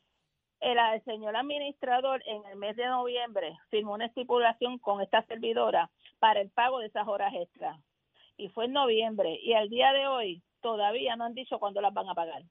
El, 0.61 0.79
el, 0.79 1.03
señor 1.03 1.35
administrador 1.35 2.23
en 2.27 2.45
el 2.47 2.57
mes 2.57 2.77
de 2.77 2.87
noviembre 2.87 3.59
firmó 3.71 3.95
una 3.95 4.07
estipulación 4.07 4.79
con 4.79 5.01
esta 5.01 5.27
servidora 5.27 5.91
para 6.21 6.41
el 6.41 6.51
pago 6.51 6.79
de 6.79 6.87
esas 6.87 7.09
horas 7.09 7.35
extras. 7.35 7.77
Y 8.37 8.51
fue 8.51 8.67
en 8.67 8.73
noviembre. 8.73 9.37
Y 9.43 9.55
al 9.55 9.69
día 9.69 9.93
de 9.93 10.07
hoy 10.07 10.43
todavía 10.61 11.17
no 11.17 11.25
han 11.25 11.35
dicho 11.35 11.59
cuándo 11.59 11.81
las 11.81 11.93
van 11.93 12.09
a 12.09 12.15
pagar. 12.15 12.45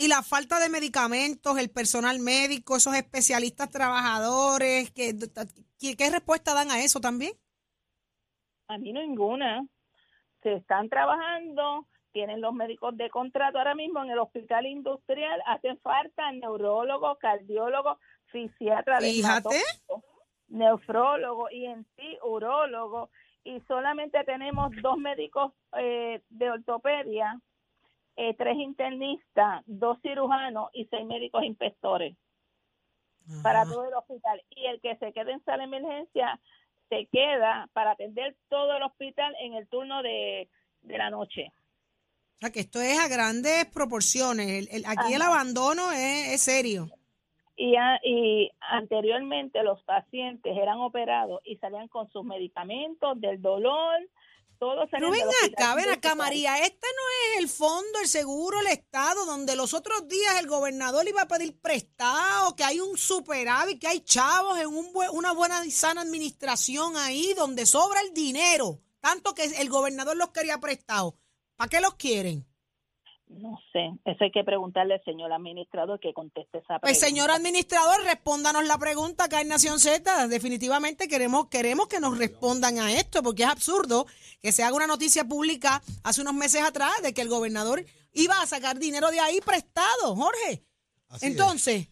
Y 0.00 0.08
la 0.08 0.22
falta 0.22 0.58
de 0.58 0.70
medicamentos, 0.70 1.58
el 1.58 1.68
personal 1.68 2.20
médico, 2.20 2.74
esos 2.74 2.94
especialistas 2.94 3.70
trabajadores, 3.70 4.90
¿qué, 4.92 5.14
qué 5.78 6.10
respuesta 6.10 6.54
dan 6.54 6.70
a 6.70 6.82
eso 6.82 7.02
también? 7.02 7.32
A 8.68 8.78
mí 8.78 8.94
ninguna. 8.94 9.66
Se 10.42 10.54
están 10.54 10.88
trabajando, 10.88 11.86
tienen 12.12 12.40
los 12.40 12.54
médicos 12.54 12.96
de 12.96 13.10
contrato 13.10 13.58
ahora 13.58 13.74
mismo 13.74 14.02
en 14.02 14.10
el 14.10 14.18
hospital 14.18 14.64
industrial, 14.64 15.38
hacen 15.44 15.78
falta 15.80 16.32
neurólogos, 16.32 17.18
cardiólogos, 17.18 17.98
fisiatras, 18.32 19.04
nefrólogo 20.48 21.50
y 21.50 21.66
en 21.66 21.84
sí 21.96 22.16
urólogo 22.24 23.10
y 23.44 23.60
solamente 23.68 24.24
tenemos 24.24 24.70
dos 24.80 24.96
médicos 24.96 25.52
eh, 25.76 26.22
de 26.30 26.50
ortopedia 26.50 27.38
eh, 28.16 28.34
tres 28.34 28.56
internistas, 28.56 29.62
dos 29.66 29.98
cirujanos 30.02 30.70
y 30.72 30.86
seis 30.86 31.06
médicos 31.06 31.44
inspectores 31.44 32.16
para 33.42 33.64
todo 33.64 33.86
el 33.86 33.94
hospital. 33.94 34.42
Y 34.50 34.66
el 34.66 34.80
que 34.80 34.96
se 34.96 35.12
quede 35.12 35.32
en 35.32 35.44
sala 35.44 35.58
de 35.58 35.76
emergencia 35.76 36.40
se 36.88 37.06
queda 37.12 37.68
para 37.72 37.92
atender 37.92 38.36
todo 38.48 38.76
el 38.76 38.82
hospital 38.82 39.34
en 39.40 39.54
el 39.54 39.68
turno 39.68 40.02
de, 40.02 40.48
la 40.82 41.10
noche. 41.10 41.52
O 42.36 42.40
sea, 42.40 42.50
que 42.50 42.60
esto 42.60 42.80
es 42.80 42.98
a 42.98 43.08
grandes 43.08 43.66
proporciones. 43.66 44.68
El, 44.72 44.84
aquí 44.86 45.14
el 45.14 45.22
abandono 45.22 45.92
es, 45.92 46.40
serio. 46.40 46.88
Y, 47.56 47.74
y 48.02 48.50
anteriormente 48.60 49.62
los 49.62 49.82
pacientes 49.84 50.56
eran 50.56 50.80
operados 50.80 51.40
y 51.44 51.56
salían 51.56 51.88
con 51.88 52.10
sus 52.10 52.24
medicamentos 52.24 53.20
del 53.20 53.40
dolor, 53.40 54.00
pero 54.90 55.10
ven 55.10 55.22
acá, 55.46 55.74
ven 55.74 55.88
acá, 55.88 56.14
María, 56.14 56.58
este 56.58 56.86
no 56.86 57.02
es 57.32 57.42
el 57.42 57.48
fondo, 57.48 57.98
el 58.00 58.08
seguro, 58.08 58.60
el 58.60 58.66
Estado, 58.66 59.24
donde 59.24 59.56
los 59.56 59.72
otros 59.72 60.06
días 60.06 60.38
el 60.38 60.46
gobernador 60.46 61.08
iba 61.08 61.22
a 61.22 61.28
pedir 61.28 61.58
prestado, 61.60 62.54
que 62.56 62.64
hay 62.64 62.78
un 62.78 62.98
superávit, 62.98 63.80
que 63.80 63.88
hay 63.88 64.00
chavos 64.00 64.58
en 64.58 64.66
un 64.66 64.90
una 65.12 65.32
buena 65.32 65.64
y 65.64 65.70
sana 65.70 66.02
administración 66.02 66.96
ahí, 66.96 67.32
donde 67.34 67.64
sobra 67.64 68.00
el 68.02 68.12
dinero, 68.12 68.82
tanto 69.00 69.34
que 69.34 69.44
el 69.44 69.70
gobernador 69.70 70.16
los 70.16 70.30
quería 70.30 70.58
prestado. 70.58 71.16
¿Para 71.56 71.68
qué 71.68 71.80
los 71.80 71.94
quieren? 71.94 72.46
No 73.32 73.56
sé, 73.72 73.90
eso 74.04 74.24
hay 74.24 74.32
que 74.32 74.42
preguntarle 74.42 74.94
al 74.94 75.04
señor 75.04 75.32
administrador 75.32 76.00
que 76.00 76.12
conteste 76.12 76.58
esa 76.58 76.80
Pues 76.80 76.98
pregunta. 76.98 77.06
señor 77.06 77.30
administrador, 77.30 78.02
respóndanos 78.02 78.64
la 78.66 78.76
pregunta 78.76 79.24
acá 79.24 79.40
en 79.40 79.46
Nación 79.48 79.78
Z. 79.78 80.26
Definitivamente 80.26 81.06
queremos 81.06 81.46
queremos 81.48 81.86
que 81.86 82.00
nos 82.00 82.18
respondan 82.18 82.78
a 82.80 82.92
esto, 82.92 83.22
porque 83.22 83.44
es 83.44 83.48
absurdo 83.48 84.06
que 84.42 84.50
se 84.50 84.64
haga 84.64 84.74
una 84.74 84.88
noticia 84.88 85.24
pública 85.24 85.80
hace 86.02 86.20
unos 86.22 86.34
meses 86.34 86.62
atrás 86.62 86.90
de 87.04 87.14
que 87.14 87.20
el 87.22 87.28
gobernador 87.28 87.84
iba 88.12 88.40
a 88.42 88.46
sacar 88.46 88.78
dinero 88.80 89.10
de 89.12 89.20
ahí 89.20 89.40
prestado, 89.40 90.16
Jorge. 90.16 90.64
Así. 91.08 91.26
Entonces, 91.26 91.86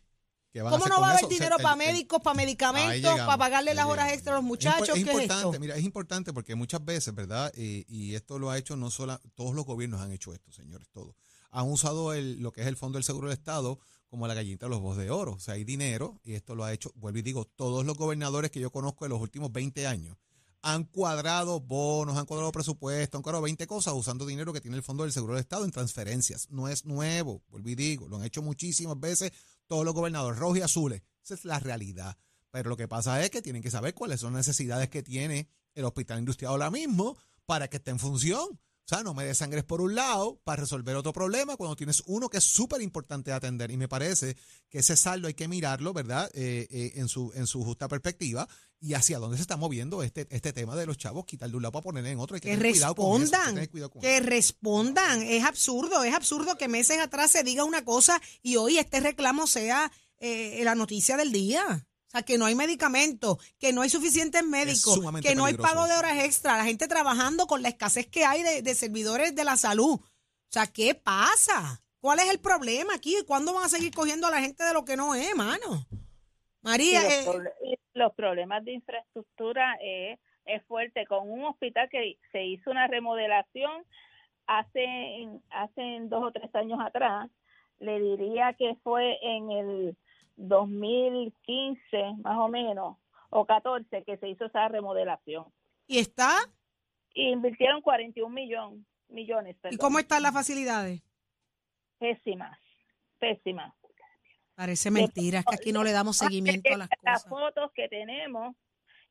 ¿Qué 0.51 0.63
van 0.63 0.73
¿cómo 0.73 0.87
no 0.87 1.01
va 1.01 1.09
a 1.09 1.11
haber 1.11 1.21
eso? 1.21 1.27
O 1.27 1.31
sea, 1.31 1.37
dinero 1.39 1.57
el- 1.59 1.63
para 1.63 1.75
el- 1.75 1.79
médicos, 1.93 2.21
para 2.21 2.35
medicamentos, 2.35 2.95
llegamos, 2.97 3.27
para 3.27 3.39
pagarle 3.39 3.75
las 3.75 3.87
horas 3.87 4.13
extras 4.13 4.33
a 4.33 4.37
los 4.39 4.45
muchachos? 4.45 4.89
Es, 4.89 4.95
¿Qué 4.95 5.01
es 5.03 5.07
importante, 5.07 5.47
esto? 5.51 5.61
mira, 5.61 5.77
es 5.77 5.85
importante 5.85 6.33
porque 6.33 6.57
muchas 6.57 6.85
veces, 6.85 7.15
¿verdad? 7.15 7.53
Eh, 7.55 7.85
y 7.87 8.15
esto 8.17 8.39
lo 8.41 8.51
ha 8.51 8.59
hecho 8.59 8.75
no 8.75 8.91
solo, 8.91 9.21
todos 9.37 9.55
los 9.55 9.65
gobiernos 9.65 10.01
han 10.01 10.11
hecho 10.11 10.33
esto, 10.35 10.51
señores, 10.51 10.89
todos. 10.91 11.15
Han 11.51 11.71
usado 11.71 12.13
el, 12.13 12.41
lo 12.41 12.53
que 12.53 12.61
es 12.61 12.67
el 12.67 12.77
Fondo 12.77 12.97
del 12.97 13.05
Seguro 13.05 13.29
del 13.29 13.37
Estado 13.39 13.79
como 14.09 14.27
la 14.27 14.35
gallinita 14.35 14.67
de 14.67 14.71
los 14.71 14.81
voz 14.81 14.97
de 14.97 15.11
oro. 15.11 15.33
O 15.33 15.41
sea, 15.41 15.55
hay 15.55 15.65
dinero 15.65 16.21
y 16.25 16.35
esto 16.35 16.55
lo 16.55 16.65
ha 16.65 16.73
hecho, 16.73 16.93
vuelvo 16.95 17.19
y 17.19 17.23
digo, 17.23 17.45
todos 17.45 17.85
los 17.85 17.97
gobernadores 17.97 18.51
que 18.51 18.61
yo 18.61 18.71
conozco 18.71 19.05
de 19.05 19.11
los 19.11 19.21
últimos 19.21 19.53
20 19.53 19.87
años 19.87 20.17
han 20.63 20.85
cuadrado 20.85 21.61
bonos, 21.61 22.17
han 22.17 22.27
cuadrado 22.27 22.51
presupuestos, 22.53 23.17
han 23.17 23.23
cuadrado 23.23 23.43
20 23.43 23.67
cosas 23.67 23.95
usando 23.95 24.27
dinero 24.27 24.53
que 24.53 24.61
tiene 24.61 24.77
el 24.77 24.83
Fondo 24.83 25.05
del 25.05 25.13
Seguro 25.13 25.35
del 25.35 25.41
Estado 25.41 25.65
en 25.65 25.71
transferencias. 25.71 26.51
No 26.51 26.69
es 26.69 26.85
nuevo, 26.85 27.43
vuelvo 27.49 27.69
y 27.69 27.75
digo, 27.75 28.09
lo 28.09 28.17
han 28.17 28.25
hecho 28.25 28.43
muchísimas 28.43 28.99
veces 28.99 29.33
todos 29.67 29.85
los 29.85 29.95
gobernadores 29.95 30.39
rojos 30.39 30.59
y 30.59 30.63
azules. 30.63 31.03
Esa 31.23 31.35
es 31.35 31.45
la 31.45 31.61
realidad. 31.61 32.17
Pero 32.51 32.71
lo 32.71 32.77
que 32.77 32.89
pasa 32.89 33.23
es 33.23 33.31
que 33.31 33.43
tienen 33.43 33.63
que 33.63 33.71
saber 33.71 33.95
cuáles 33.95 34.21
son 34.21 34.33
las 34.33 34.47
necesidades 34.47 34.89
que 34.89 35.03
tiene 35.03 35.49
el 35.75 35.85
hospital 35.85 36.19
industrial 36.19 36.53
ahora 36.53 36.71
mismo 36.71 37.17
para 37.47 37.69
que 37.69 37.77
esté 37.77 37.91
en 37.91 37.99
función. 37.99 38.59
O 38.91 38.95
sea, 38.95 39.03
no 39.03 39.13
me 39.13 39.23
des 39.27 39.37
sangres 39.37 39.65
por 39.65 39.83
un 39.83 39.95
lado 39.95 40.41
para 40.45 40.63
resolver 40.63 40.97
otro 40.97 41.13
problema 41.13 41.59
cuando 41.59 41.77
tienes 41.77 42.03
uno 42.07 42.31
que 42.31 42.39
es 42.39 42.45
súper 42.45 42.81
importante 42.81 43.31
de 43.31 43.37
atender. 43.37 43.71
Y 43.71 43.77
me 43.77 43.87
parece 43.87 44.35
que 44.71 44.79
ese 44.79 44.97
saldo 44.97 45.29
hay 45.29 45.35
que 45.35 45.47
mirarlo, 45.47 45.93
¿verdad? 45.93 46.31
Eh, 46.33 46.67
eh, 46.71 46.93
en, 46.95 47.07
su, 47.07 47.31
en 47.35 47.47
su 47.47 47.63
justa 47.63 47.87
perspectiva 47.87 48.49
y 48.81 48.95
hacia 48.95 49.19
dónde 49.19 49.37
se 49.37 49.43
está 49.43 49.59
moviendo 49.59 50.03
este, 50.03 50.27
este 50.31 50.55
tema 50.55 50.75
de 50.75 50.87
los 50.87 50.97
chavos, 50.97 51.27
quitar 51.27 51.51
de 51.51 51.57
un 51.57 51.63
lado 51.65 51.73
para 51.73 51.83
poner 51.83 52.07
en 52.07 52.19
otro. 52.19 52.37
Hay 52.37 52.41
que, 52.41 52.49
Que 52.49 52.57
tener 52.57 52.73
cuidado 52.73 52.95
con 52.95 53.23
eso, 53.23 53.25
hay 53.25 53.31
que 53.31 53.37
respondan, 53.37 53.55
tener 53.57 53.71
cuidado 53.71 53.91
con 53.91 54.01
que 54.01 54.17
eso. 54.17 54.27
respondan. 54.27 55.23
Es 55.23 55.45
absurdo, 55.45 56.03
es 56.05 56.15
absurdo 56.15 56.57
que 56.57 56.69
meses 56.69 56.99
atrás 56.99 57.31
se 57.31 57.43
diga 57.43 57.65
una 57.65 57.85
cosa 57.85 58.23
y 58.43 58.57
hoy 58.57 58.79
este 58.79 59.01
reclamo 59.01 59.47
sea 59.47 59.93
eh, 60.19 60.63
la 60.65 60.75
noticia 60.75 61.19
del 61.19 61.31
día. 61.31 61.87
O 62.09 62.11
sea, 62.11 62.23
que 62.23 62.39
no 62.39 62.47
hay 62.47 62.55
medicamentos, 62.55 63.37
que 63.59 63.73
no 63.75 63.83
hay 63.83 63.91
suficientes 63.91 64.43
médicos, 64.43 64.99
que 65.21 65.35
no 65.35 65.45
hay 65.45 65.53
peligroso 65.53 65.75
pago 65.75 65.87
de 65.87 65.93
horas 65.93 66.25
extra, 66.25 66.57
la 66.57 66.65
gente 66.65 66.89
trabajando 66.89 67.47
con 67.47 67.61
la 67.61 67.69
escasez 67.69 68.07
que 68.07 68.25
hay 68.25 68.43
de, 68.43 68.63
de 68.63 68.75
servidores 68.75 69.35
de 69.35 69.45
la 69.45 69.57
salud. 69.59 70.01
O 70.01 70.51
sea, 70.51 70.67
¿qué 70.67 70.95
pasa? 70.95 71.83
¿Cuál 72.01 72.21
es 72.21 72.31
el 72.31 72.41
problema 72.41 72.95
aquí? 72.95 73.15
¿Cuándo 73.27 73.53
van 73.53 73.65
a 73.65 73.69
seguir 73.69 73.95
cogiendo 73.95 74.27
a 74.27 74.31
la 74.31 74.41
gente 74.41 74.65
de 74.65 74.73
lo 74.73 74.87
que 74.87 74.97
no 74.97 75.15
es, 75.15 75.37
mano? 75.37 75.87
María, 76.63 77.03
los, 77.03 77.13
eh, 77.13 77.25
proble- 77.27 77.53
y 77.65 77.79
los 77.93 78.15
problemas 78.15 78.65
de 78.65 78.73
infraestructura 78.73 79.77
eh, 79.83 80.17
es 80.47 80.65
fuerte. 80.65 81.05
Con 81.07 81.31
un 81.31 81.45
hospital 81.45 81.91
que 81.91 82.17
se 82.33 82.43
hizo 82.43 82.71
una 82.71 82.87
remodelación 82.87 83.85
hace, 84.47 85.29
hace 85.51 85.99
dos 86.05 86.25
o 86.25 86.33
tres 86.33 86.55
años 86.55 86.79
atrás, 86.81 87.29
le 87.81 88.01
diría 88.01 88.55
que 88.55 88.77
fue 88.83 89.19
en 89.23 89.51
el 89.51 89.97
2015 90.39 92.15
más 92.23 92.39
o 92.39 92.49
menos, 92.49 92.97
o 93.31 93.45
14, 93.45 94.05
que 94.05 94.17
se 94.17 94.29
hizo 94.29 94.47
esa 94.47 94.69
remodelación. 94.69 95.47
¿y 95.87 95.99
está? 95.99 96.31
Y 97.15 97.31
invirtieron 97.31 97.83
41 97.83 98.33
millón, 98.33 98.87
millones. 99.09 99.57
¿Y 99.71 99.77
cómo 99.77 99.99
están 99.99 100.23
las 100.23 100.33
facilidades? 100.33 101.03
Pésimas, 101.99 102.59
pésimas. 103.19 103.75
Parece 104.55 104.91
mentira, 104.91 105.41
es 105.41 105.45
que 105.45 105.55
aquí 105.55 105.73
no 105.73 105.85
le 105.85 105.93
damos 105.93 106.17
seguimiento 106.17 106.75
a 106.75 106.79
las 106.79 106.89
Las 107.03 107.25
cosas. 107.25 107.29
fotos 107.29 107.73
que 107.73 107.89
tenemos, 107.89 108.57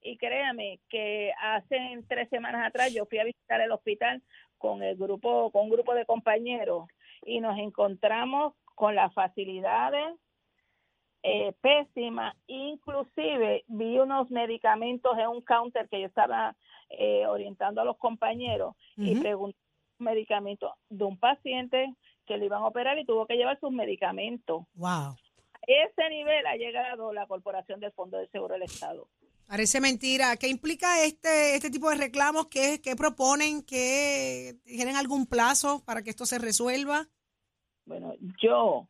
y 0.02 0.18
créame 0.18 0.80
que 0.90 1.32
hace 1.42 2.04
tres 2.08 2.30
semanas 2.30 2.68
atrás 2.68 2.94
yo 2.94 3.06
fui 3.06 3.20
a 3.20 3.24
visitar 3.24 3.60
el 3.62 3.72
hospital 3.72 4.22
con 4.58 4.84
el 4.84 4.96
grupo, 4.96 5.52
con 5.52 5.64
un 5.64 5.70
grupo 5.70 5.94
de 5.94 6.06
compañeros 6.06 6.88
y 7.26 7.40
nos 7.40 7.58
encontramos 7.58 8.54
con 8.76 8.96
las 8.96 9.14
facilidades 9.14 10.16
eh, 11.24 11.54
pésimas, 11.62 12.36
inclusive 12.48 13.64
vi 13.68 13.98
unos 14.00 14.30
medicamentos 14.32 15.18
en 15.18 15.28
un 15.28 15.42
counter 15.42 15.88
que 15.90 16.02
yo 16.02 16.08
estaba 16.08 16.56
eh, 16.90 17.26
orientando 17.26 17.82
a 17.82 17.86
los 17.86 17.98
compañeros 17.98 18.76
y 18.96 19.16
pregunté 19.16 19.58
un 20.00 20.06
medicamento 20.06 20.76
de 20.90 21.04
un 21.04 21.18
paciente 21.18 21.94
que 22.26 22.38
le 22.38 22.46
iban 22.46 22.62
a 22.62 22.68
operar 22.68 22.98
y 23.00 23.06
tuvo 23.06 23.26
que 23.26 23.36
llevar 23.36 23.60
sus 23.60 23.72
medicamentos 23.72 24.64
Wow. 24.76 25.16
ese 25.66 26.10
nivel 26.10 26.46
ha 26.46 26.56
llegado 26.56 27.12
la 27.14 27.26
Corporación 27.28 27.80
del 27.80 27.92
Fondo 27.94 28.18
de 28.18 28.28
Seguro 28.30 28.54
del 28.54 28.64
Estado. 28.64 29.08
Parece 29.48 29.80
mentira. 29.80 30.36
¿Qué 30.36 30.50
implica 30.50 31.04
este 31.04 31.56
este 31.56 31.70
tipo 31.70 31.90
de 31.90 31.96
reclamos? 31.96 32.48
¿Qué, 32.48 32.82
qué 32.82 32.96
proponen? 32.98 33.64
¿Qué 33.64 34.56
tienen 34.66 34.98
algún 34.98 35.26
plazo 35.26 35.84
para 35.86 36.02
que 36.02 36.10
esto 36.10 36.26
se 36.26 36.38
resuelva? 36.38 37.08
Bueno, 37.86 38.14
yo, 38.42 38.88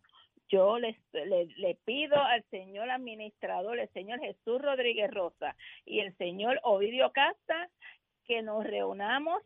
yo 0.49 0.79
les, 0.79 0.97
le, 1.13 1.45
le 1.57 1.75
pido 1.85 2.21
al 2.21 2.43
señor 2.49 2.89
administrador, 2.89 3.79
el 3.79 3.89
señor 3.93 4.19
Jesús 4.19 4.61
Rodríguez 4.61 5.11
Rosa 5.11 5.55
y 5.85 5.99
el 5.99 6.15
señor 6.17 6.59
Ovidio 6.63 7.11
Casta 7.11 7.69
que 8.25 8.41
nos 8.41 8.63
reunamos 8.63 9.41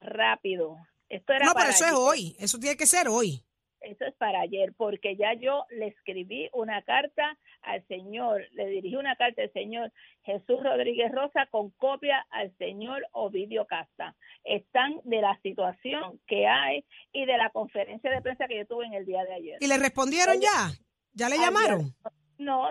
rápido. 0.00 0.76
Esto 1.08 1.32
era 1.32 1.46
No, 1.46 1.52
para 1.52 1.66
pero 1.66 1.74
eso 1.74 1.86
es 1.86 1.92
hoy. 1.92 2.36
Eso 2.38 2.58
tiene 2.58 2.76
que 2.76 2.86
ser 2.86 3.08
hoy. 3.08 3.45
Eso 3.86 4.04
es 4.04 4.14
para 4.16 4.40
ayer, 4.40 4.72
porque 4.76 5.16
ya 5.16 5.34
yo 5.34 5.64
le 5.70 5.86
escribí 5.86 6.50
una 6.52 6.82
carta 6.82 7.38
al 7.62 7.86
señor, 7.86 8.42
le 8.52 8.66
dirigí 8.66 8.96
una 8.96 9.14
carta 9.14 9.42
al 9.42 9.52
señor 9.52 9.92
Jesús 10.24 10.60
Rodríguez 10.60 11.12
Rosa 11.12 11.46
con 11.52 11.70
copia 11.70 12.26
al 12.30 12.56
señor 12.58 13.06
Ovidio 13.12 13.64
Casta. 13.66 14.16
Están 14.42 15.00
de 15.04 15.20
la 15.20 15.38
situación 15.40 16.20
que 16.26 16.48
hay 16.48 16.84
y 17.12 17.26
de 17.26 17.36
la 17.38 17.50
conferencia 17.50 18.10
de 18.10 18.20
prensa 18.22 18.48
que 18.48 18.58
yo 18.58 18.66
tuve 18.66 18.86
en 18.86 18.94
el 18.94 19.06
día 19.06 19.24
de 19.24 19.34
ayer. 19.34 19.58
¿Y 19.60 19.68
le 19.68 19.78
respondieron 19.78 20.40
ya? 20.40 20.72
¿Ya 21.12 21.28
le 21.28 21.36
ayer. 21.36 21.46
llamaron? 21.46 21.94
No, 22.38 22.70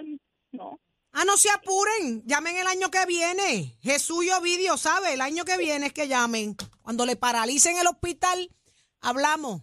no. 0.52 0.80
Ah, 1.14 1.24
no 1.26 1.38
se 1.38 1.50
apuren. 1.50 2.24
Llamen 2.26 2.58
el 2.58 2.68
año 2.68 2.92
que 2.92 3.06
viene. 3.06 3.78
Jesús 3.82 4.26
y 4.26 4.32
Ovidio, 4.32 4.76
¿sabe? 4.76 5.14
El 5.14 5.22
año 5.22 5.46
que 5.46 5.58
viene 5.58 5.88
es 5.88 5.94
que 5.94 6.10
llamen. 6.10 6.58
Cuando 6.82 7.06
le 7.06 7.16
paralicen 7.16 7.78
el 7.78 7.88
hospital, 7.88 8.50
hablamos. 9.00 9.62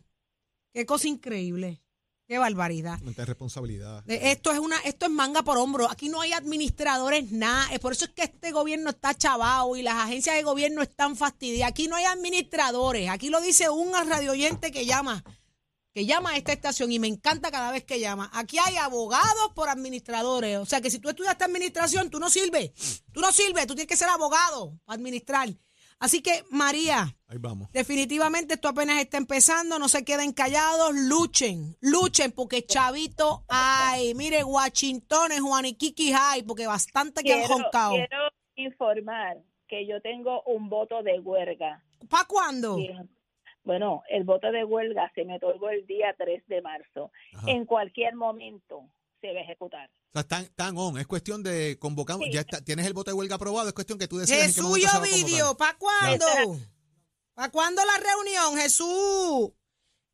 Qué 0.72 0.86
cosa 0.86 1.08
increíble. 1.08 1.82
Qué 2.26 2.38
barbaridad. 2.38 2.98
De 2.98 3.24
responsabilidad. 3.26 4.02
Esto 4.06 4.52
es 4.52 4.58
una, 4.58 4.78
esto 4.80 5.04
es 5.04 5.12
manga 5.12 5.42
por 5.42 5.58
hombro. 5.58 5.90
Aquí 5.90 6.08
no 6.08 6.22
hay 6.22 6.32
administradores, 6.32 7.30
nada. 7.30 7.70
Es 7.72 7.78
por 7.78 7.92
eso 7.92 8.06
es 8.06 8.12
que 8.12 8.22
este 8.22 8.52
gobierno 8.52 8.90
está 8.90 9.14
chavado 9.14 9.76
y 9.76 9.82
las 9.82 9.96
agencias 9.96 10.36
de 10.36 10.42
gobierno 10.42 10.80
están 10.80 11.14
fastidiadas. 11.14 11.72
Aquí 11.72 11.88
no 11.88 11.96
hay 11.96 12.04
administradores. 12.04 13.10
Aquí 13.10 13.28
lo 13.28 13.40
dice 13.42 13.68
un 13.68 13.92
radio 13.92 14.32
oyente 14.32 14.70
que 14.70 14.86
llama, 14.86 15.22
que 15.92 16.06
llama 16.06 16.30
a 16.30 16.36
esta 16.38 16.52
estación 16.52 16.90
y 16.90 16.98
me 16.98 17.08
encanta 17.08 17.50
cada 17.50 17.70
vez 17.70 17.84
que 17.84 18.00
llama. 18.00 18.30
Aquí 18.32 18.56
hay 18.58 18.76
abogados 18.76 19.50
por 19.54 19.68
administradores. 19.68 20.56
O 20.56 20.64
sea 20.64 20.80
que 20.80 20.90
si 20.90 21.00
tú 21.00 21.10
estudiaste 21.10 21.44
administración, 21.44 22.08
tú 22.08 22.18
no 22.18 22.30
sirves. 22.30 23.02
Tú 23.12 23.20
no 23.20 23.30
sirves. 23.30 23.66
Tú 23.66 23.74
tienes 23.74 23.88
que 23.88 23.96
ser 23.96 24.08
abogado 24.08 24.78
para 24.86 24.96
administrar. 24.96 25.50
Así 26.02 26.20
que, 26.20 26.42
María, 26.50 27.14
Ahí 27.28 27.38
vamos. 27.38 27.70
Definitivamente 27.70 28.54
esto 28.54 28.68
apenas 28.68 29.00
está 29.00 29.18
empezando, 29.18 29.78
no 29.78 29.88
se 29.88 30.04
queden 30.04 30.32
callados, 30.32 30.90
luchen, 31.08 31.76
luchen, 31.80 32.32
porque 32.32 32.66
chavito 32.66 33.44
hay, 33.48 34.12
mire, 34.14 34.42
Washington, 34.42 35.30
Juaniquiqui 35.40 36.12
hay, 36.12 36.42
porque 36.42 36.66
bastante 36.66 37.22
que 37.22 37.32
han 37.32 37.38
Quiero, 37.46 37.54
joncado. 37.54 37.92
quiero 37.92 38.32
informar 38.56 39.38
que 39.68 39.86
yo 39.86 40.00
tengo 40.02 40.42
un 40.42 40.68
voto 40.68 41.04
de 41.04 41.20
huelga. 41.20 41.84
¿Para 42.10 42.24
cuándo? 42.26 42.74
Bien. 42.76 43.08
Bueno, 43.62 44.02
el 44.10 44.24
voto 44.24 44.50
de 44.50 44.64
huelga 44.64 45.10
se 45.14 45.24
me 45.24 45.36
otorgó 45.36 45.70
el 45.70 45.86
día 45.86 46.16
3 46.18 46.48
de 46.48 46.62
marzo. 46.62 47.12
Ajá. 47.34 47.48
En 47.48 47.64
cualquier 47.64 48.16
momento 48.16 48.90
se 49.22 49.32
va 49.32 49.40
a 49.40 49.42
ejecutar. 49.42 49.88
O 49.88 50.12
sea, 50.12 50.20
están, 50.20 50.42
están 50.44 50.76
on. 50.76 50.98
Es 50.98 51.06
cuestión 51.06 51.42
de 51.42 51.78
convocamos. 51.78 52.26
Sí. 52.26 52.32
Ya 52.32 52.40
está, 52.40 52.60
tienes 52.60 52.84
el 52.86 52.92
voto 52.92 53.10
de 53.10 53.14
huelga 53.14 53.36
aprobado. 53.36 53.68
Es 53.68 53.74
cuestión 53.74 53.98
que 53.98 54.08
tú 54.08 54.18
decidas 54.18 54.40
en 54.40 54.48
qué 54.48 54.54
Jesús 54.54 54.64
momento 54.64 54.78
y 54.78 54.90
se 54.90 54.98
va 54.98 54.98
a 54.98 55.00
convocar. 55.00 55.24
Ovidio, 55.24 55.56
¿para 55.56 55.78
cuándo? 55.78 56.26
¿Para 57.34 57.50
cuándo 57.50 57.82
la 57.84 57.96
reunión? 57.98 58.56
Jesús, 58.58 59.52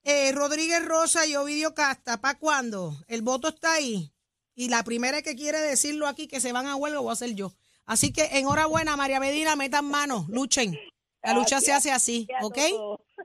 eh, 0.05 0.31
Rodríguez 0.33 0.85
Rosa 0.85 1.27
y 1.27 1.35
Ovidio 1.35 1.75
Casta, 1.75 2.21
¿para 2.21 2.39
cuándo? 2.39 2.97
El 3.09 3.23
voto 3.23 3.49
está 3.49 3.73
ahí. 3.73 4.13
Y 4.55 4.69
la 4.69 4.85
primera 4.85 5.23
que 5.23 5.35
quiere 5.35 5.61
decirlo 5.61 6.07
aquí 6.07 6.29
que 6.29 6.41
se 6.41 6.53
van 6.53 6.67
a 6.67 6.77
huelga 6.77 7.01
voy 7.01 7.13
a 7.13 7.17
ser 7.17 7.35
yo. 7.35 7.55
Así 7.87 8.13
que 8.13 8.39
enhorabuena, 8.39 8.97
María 8.97 9.19
Medina, 9.19 9.57
metan 9.57 9.87
manos, 9.87 10.29
luchen. 10.29 10.79
La 11.23 11.33
lucha 11.33 11.61
se 11.61 11.71
Gracias. 11.71 11.77
hace 11.77 11.91
así, 11.93 12.29
¿ok? 12.43 12.59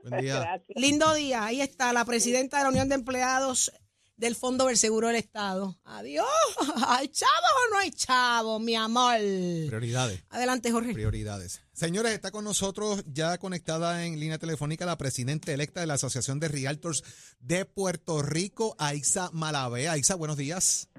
Buen 0.02 0.20
día. 0.22 0.40
Gracias. 0.40 0.68
Lindo 0.74 1.14
día. 1.14 1.44
Ahí 1.44 1.60
está 1.60 1.92
la 1.92 2.04
presidenta 2.04 2.56
de 2.58 2.64
la 2.64 2.68
Unión 2.70 2.88
de 2.88 2.96
Empleados 2.96 3.70
del 4.16 4.34
Fondo 4.34 4.66
del 4.66 4.76
Seguro 4.76 5.08
del 5.08 5.16
Estado. 5.16 5.76
Adiós. 5.84 6.26
¿Hay 6.88 7.08
chavos 7.08 7.50
o 7.66 7.74
no 7.74 7.78
hay 7.78 7.90
chavos, 7.90 8.60
mi 8.60 8.74
amor? 8.74 9.16
Prioridades. 9.16 10.24
Adelante, 10.30 10.70
Jorge. 10.70 10.92
Prioridades. 10.92 11.62
Señores, 11.72 12.12
está 12.12 12.30
con 12.30 12.44
nosotros 12.44 13.04
ya 13.06 13.38
conectada 13.38 14.06
en 14.06 14.20
línea 14.20 14.38
telefónica 14.38 14.86
la 14.86 14.96
presidenta 14.96 15.52
electa 15.52 15.80
de 15.80 15.86
la 15.86 15.94
Asociación 15.94 16.38
de 16.40 16.48
Realtors 16.48 17.02
de 17.40 17.64
Puerto 17.64 18.22
Rico, 18.22 18.76
Aiza 18.78 19.30
Malavé. 19.32 19.88
Aiza, 19.88 20.14
buenos 20.14 20.36
días. 20.36 20.90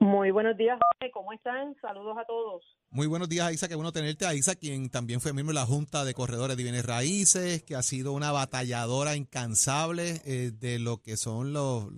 Muy 0.00 0.30
buenos 0.30 0.56
días, 0.56 0.78
Jorge. 0.78 1.12
¿Cómo 1.12 1.32
están? 1.32 1.76
Saludos 1.80 2.16
a 2.18 2.24
todos. 2.24 2.73
Muy 2.94 3.08
buenos 3.08 3.28
días, 3.28 3.48
Aiza. 3.48 3.66
Qué 3.66 3.74
bueno 3.74 3.90
tenerte. 3.90 4.24
Aiza, 4.24 4.54
quien 4.54 4.88
también 4.88 5.20
fue 5.20 5.32
miembro 5.32 5.52
de 5.52 5.58
la 5.58 5.66
Junta 5.66 6.04
de 6.04 6.14
Corredores 6.14 6.56
de 6.56 6.62
Bienes 6.62 6.86
Raíces, 6.86 7.64
que 7.64 7.74
ha 7.74 7.82
sido 7.82 8.12
una 8.12 8.30
batalladora 8.30 9.16
incansable 9.16 10.20
eh, 10.24 10.52
de 10.52 10.78
lo 10.78 10.98
que 10.98 11.16
son 11.16 11.52
los, 11.52 11.88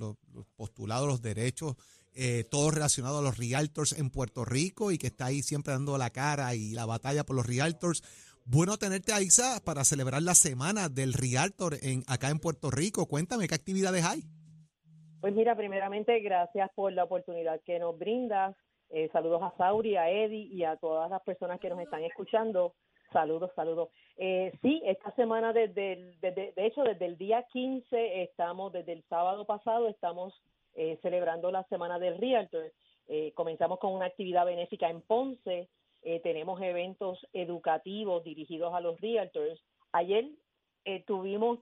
postulados, 0.56 1.06
los 1.06 1.20
derechos, 1.20 1.74
eh, 2.14 2.44
todo 2.50 2.70
relacionado 2.70 3.18
a 3.18 3.22
los 3.22 3.36
realtors 3.36 3.92
en 3.92 4.08
Puerto 4.08 4.46
Rico 4.46 4.90
y 4.90 4.96
que 4.96 5.08
está 5.08 5.26
ahí 5.26 5.42
siempre 5.42 5.74
dando 5.74 5.98
la 5.98 6.08
cara 6.08 6.54
y 6.54 6.70
la 6.70 6.86
batalla 6.86 7.24
por 7.24 7.36
los 7.36 7.46
realtors. 7.46 8.02
Bueno 8.46 8.78
tenerte, 8.78 9.12
Aiza, 9.12 9.62
para 9.62 9.84
celebrar 9.84 10.22
la 10.22 10.34
semana 10.34 10.88
del 10.88 11.12
realtor 11.12 11.76
en, 11.82 12.04
acá 12.06 12.30
en 12.30 12.38
Puerto 12.38 12.70
Rico. 12.70 13.04
Cuéntame, 13.04 13.48
¿qué 13.48 13.54
actividades 13.54 14.02
hay? 14.02 14.24
Pues 15.20 15.34
mira, 15.34 15.54
primeramente, 15.56 16.18
gracias 16.20 16.70
por 16.74 16.90
la 16.90 17.04
oportunidad 17.04 17.60
que 17.66 17.78
nos 17.78 17.98
brindas. 17.98 18.56
Eh, 18.90 19.08
saludos 19.12 19.42
a 19.42 19.52
Sauri, 19.56 19.96
a 19.96 20.10
Eddie 20.10 20.48
y 20.52 20.64
a 20.64 20.76
todas 20.76 21.10
las 21.10 21.22
personas 21.22 21.58
que 21.60 21.68
nos 21.68 21.80
están 21.80 22.04
escuchando. 22.04 22.74
Saludos, 23.12 23.50
saludos. 23.54 23.88
Eh, 24.16 24.52
sí, 24.62 24.82
esta 24.84 25.10
semana, 25.12 25.52
desde, 25.52 25.92
el- 25.92 26.20
desde- 26.20 26.52
de 26.52 26.66
hecho, 26.66 26.82
desde 26.82 27.06
el 27.06 27.16
día 27.16 27.44
15, 27.52 28.22
estamos, 28.22 28.72
desde 28.72 28.92
el 28.92 29.02
sábado 29.04 29.44
pasado, 29.44 29.88
estamos 29.88 30.34
eh, 30.78 30.98
celebrando 31.00 31.50
la 31.50 31.62
Semana 31.64 31.98
del 31.98 32.18
Realtor. 32.18 32.70
Eh, 33.08 33.32
comenzamos 33.34 33.78
con 33.78 33.94
una 33.94 34.04
actividad 34.06 34.44
benéfica 34.44 34.90
en 34.90 35.00
Ponce. 35.00 35.68
Eh, 36.02 36.20
tenemos 36.20 36.60
eventos 36.60 37.26
educativos 37.32 38.22
dirigidos 38.24 38.74
a 38.74 38.80
los 38.80 39.00
Realtors. 39.00 39.58
Ayer 39.92 40.26
eh, 40.84 41.02
tuvimos 41.06 41.60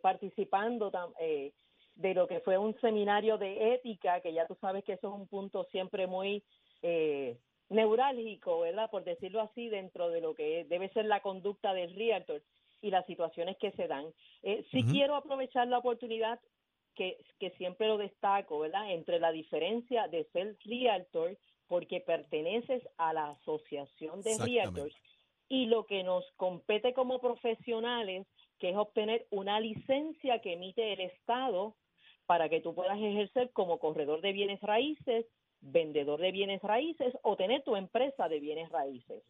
participando 0.00 0.90
tam- 0.90 1.12
eh, 1.20 1.52
de 1.96 2.14
lo 2.14 2.28
que 2.28 2.40
fue 2.40 2.58
un 2.58 2.78
seminario 2.80 3.38
de 3.38 3.74
ética, 3.74 4.20
que 4.20 4.32
ya 4.32 4.46
tú 4.46 4.56
sabes 4.60 4.84
que 4.84 4.92
eso 4.92 5.08
es 5.08 5.14
un 5.14 5.26
punto 5.26 5.64
siempre 5.70 6.06
muy 6.06 6.42
eh, 6.82 7.38
neurálgico, 7.68 8.60
¿verdad? 8.60 8.90
Por 8.90 9.04
decirlo 9.04 9.40
así, 9.40 9.68
dentro 9.68 10.10
de 10.10 10.20
lo 10.20 10.34
que 10.34 10.64
debe 10.68 10.90
ser 10.90 11.06
la 11.06 11.20
conducta 11.20 11.72
del 11.72 11.94
realtor 11.94 12.42
y 12.82 12.90
las 12.90 13.06
situaciones 13.06 13.56
que 13.56 13.72
se 13.72 13.88
dan. 13.88 14.06
Eh, 14.42 14.64
sí 14.70 14.84
quiero 14.84 15.16
aprovechar 15.16 15.66
la 15.68 15.78
oportunidad 15.78 16.38
que, 16.94 17.18
que 17.40 17.50
siempre 17.52 17.88
lo 17.88 17.98
destaco, 17.98 18.60
¿verdad? 18.60 18.92
Entre 18.92 19.18
la 19.18 19.32
diferencia 19.32 20.06
de 20.08 20.24
ser 20.32 20.56
realtor 20.64 21.36
porque 21.66 22.00
perteneces 22.00 22.82
a 22.98 23.12
la 23.12 23.30
asociación 23.30 24.22
de 24.22 24.36
realtors 24.38 24.94
y 25.48 25.66
lo 25.66 25.86
que 25.86 26.02
nos 26.02 26.24
compete 26.36 26.92
como 26.92 27.20
profesionales, 27.20 28.26
que 28.58 28.70
es 28.70 28.76
obtener 28.76 29.26
una 29.30 29.60
licencia 29.60 30.40
que 30.40 30.54
emite 30.54 30.92
el 30.92 31.00
Estado 31.00 31.74
para 32.26 32.48
que 32.48 32.60
tú 32.60 32.74
puedas 32.74 32.98
ejercer 32.98 33.50
como 33.52 33.78
corredor 33.78 34.20
de 34.20 34.32
bienes 34.32 34.60
raíces, 34.60 35.26
vendedor 35.60 36.20
de 36.20 36.32
bienes 36.32 36.62
raíces 36.62 37.14
o 37.22 37.36
tener 37.36 37.62
tu 37.62 37.76
empresa 37.76 38.28
de 38.28 38.40
bienes 38.40 38.68
raíces. 38.70 39.22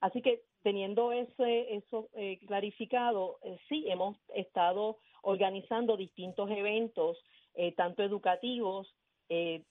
Así 0.00 0.22
que 0.22 0.42
teniendo 0.62 1.12
ese, 1.12 1.74
eso 1.74 2.08
eh, 2.14 2.38
clarificado, 2.46 3.38
eh, 3.42 3.58
sí 3.68 3.84
hemos 3.88 4.16
estado 4.34 4.98
organizando 5.22 5.96
distintos 5.96 6.50
eventos, 6.50 7.18
eh, 7.54 7.72
tanto 7.72 8.02
educativos, 8.02 8.94
eh, 9.28 9.62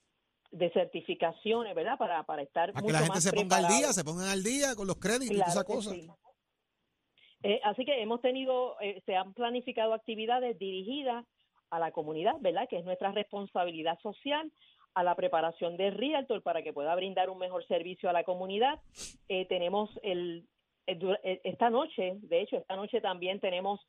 de 0.50 0.70
certificaciones, 0.70 1.74
¿verdad? 1.74 1.98
Para, 1.98 2.22
para 2.24 2.42
estar 2.42 2.72
Para 2.72 2.86
que 2.86 2.92
la 2.92 3.00
gente 3.00 3.20
se 3.20 3.32
ponga 3.32 3.56
al 3.56 3.68
día, 3.68 3.92
se 3.92 4.04
pongan 4.04 4.28
al 4.28 4.42
día 4.42 4.74
con 4.76 4.86
los 4.86 4.96
créditos 4.96 5.36
y 5.36 5.82
sí. 5.82 6.08
Eh, 7.42 7.60
así 7.64 7.84
que 7.84 8.02
hemos 8.02 8.20
tenido, 8.20 8.80
eh, 8.80 9.00
se 9.06 9.14
han 9.14 9.32
planificado 9.32 9.94
actividades 9.94 10.58
dirigidas 10.58 11.24
a 11.70 11.78
la 11.78 11.90
comunidad, 11.92 12.36
¿verdad? 12.40 12.68
Que 12.68 12.78
es 12.78 12.84
nuestra 12.84 13.12
responsabilidad 13.12 13.98
social, 14.00 14.50
a 14.94 15.02
la 15.04 15.14
preparación 15.14 15.76
de 15.76 15.90
Realtor 15.90 16.42
para 16.42 16.62
que 16.62 16.72
pueda 16.72 16.94
brindar 16.96 17.30
un 17.30 17.38
mejor 17.38 17.64
servicio 17.66 18.08
a 18.10 18.12
la 18.12 18.24
comunidad. 18.24 18.80
Eh, 19.28 19.44
tenemos 19.46 19.90
el, 20.02 20.48
el 20.86 20.98
dura- 20.98 21.20
eh, 21.22 21.40
esta 21.44 21.70
noche, 21.70 22.16
de 22.22 22.40
hecho, 22.40 22.56
esta 22.56 22.74
noche 22.74 23.00
también 23.00 23.38
tenemos 23.38 23.80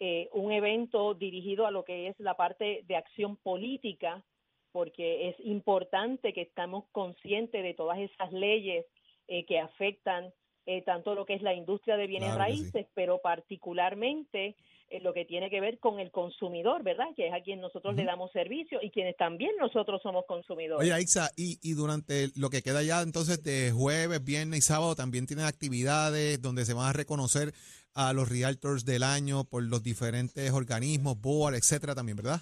eh, 0.00 0.28
un 0.32 0.52
evento 0.52 1.14
dirigido 1.14 1.66
a 1.66 1.70
lo 1.70 1.84
que 1.84 2.08
es 2.08 2.18
la 2.18 2.34
parte 2.34 2.82
de 2.86 2.96
acción 2.96 3.36
política, 3.36 4.24
porque 4.72 5.28
es 5.28 5.36
importante 5.40 6.32
que 6.32 6.42
estamos 6.42 6.84
conscientes 6.92 7.62
de 7.62 7.74
todas 7.74 7.98
esas 7.98 8.32
leyes 8.32 8.86
eh, 9.28 9.44
que 9.44 9.58
afectan 9.58 10.32
eh, 10.66 10.82
tanto 10.82 11.14
lo 11.14 11.26
que 11.26 11.34
es 11.34 11.42
la 11.42 11.52
industria 11.54 11.96
de 11.96 12.06
bienes 12.06 12.34
Claro 12.34 12.44
que 12.46 12.52
sí. 12.56 12.62
raíces, 12.62 12.86
pero 12.94 13.18
particularmente 13.18 14.40
eh, 14.46 14.56
lo 15.00 15.12
que 15.12 15.24
tiene 15.24 15.50
que 15.50 15.60
ver 15.60 15.78
con 15.78 16.00
el 16.00 16.10
consumidor, 16.10 16.82
¿verdad? 16.82 17.06
Que 17.16 17.28
es 17.28 17.34
a 17.34 17.40
quien 17.40 17.60
nosotros 17.60 17.94
le 17.94 18.04
damos 18.04 18.32
servicio 18.32 18.80
y 18.82 18.90
quienes 18.90 19.16
también 19.16 19.52
nosotros 19.58 20.00
somos 20.02 20.24
consumidores. 20.26 20.80
Oye, 20.80 20.92
Aixa, 20.92 21.30
y, 21.36 21.58
y 21.62 21.74
durante 21.74 22.28
lo 22.36 22.50
que 22.50 22.62
queda 22.62 22.82
ya 22.82 23.02
entonces 23.02 23.42
de 23.42 23.72
jueves, 23.72 24.24
viernes 24.24 24.58
y 24.58 24.62
sábado 24.62 24.94
también 24.94 25.26
tienen 25.26 25.46
actividades 25.46 26.40
donde 26.40 26.64
se 26.64 26.74
van 26.74 26.88
a 26.88 26.92
reconocer 26.92 27.52
a 27.94 28.12
los 28.12 28.28
realtors 28.28 28.84
del 28.84 29.02
año 29.02 29.44
por 29.44 29.62
los 29.62 29.82
diferentes 29.82 30.50
organismos, 30.52 31.20
board, 31.20 31.54
etcétera 31.54 31.94
también, 31.94 32.16
¿verdad? 32.16 32.40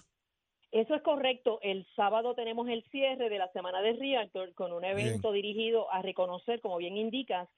Eso 0.73 0.95
es 0.95 1.03
correcto. 1.03 1.59
El 1.62 1.87
sábado 1.95 2.35
tenemos 2.35 2.67
el 2.69 2.83
cierre 2.91 3.29
de 3.29 3.37
la 3.37 3.53
semana 3.53 3.83
de 3.83 3.93
Realtor 3.93 4.55
con 4.55 4.73
un 4.73 4.85
evento 4.85 5.31
dirigido 5.31 5.93
a 5.93 6.01
reconocer, 6.01 6.61
como 6.61 6.79
bien 6.79 6.97
indicas, 6.97 7.49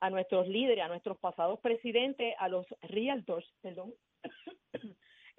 a 0.00 0.08
nuestros 0.08 0.48
líderes, 0.48 0.82
a 0.82 0.88
nuestros 0.88 1.18
pasados 1.18 1.60
presidentes, 1.60 2.34
a 2.38 2.48
los 2.48 2.66
Realtors, 2.80 3.46
perdón, 3.60 3.92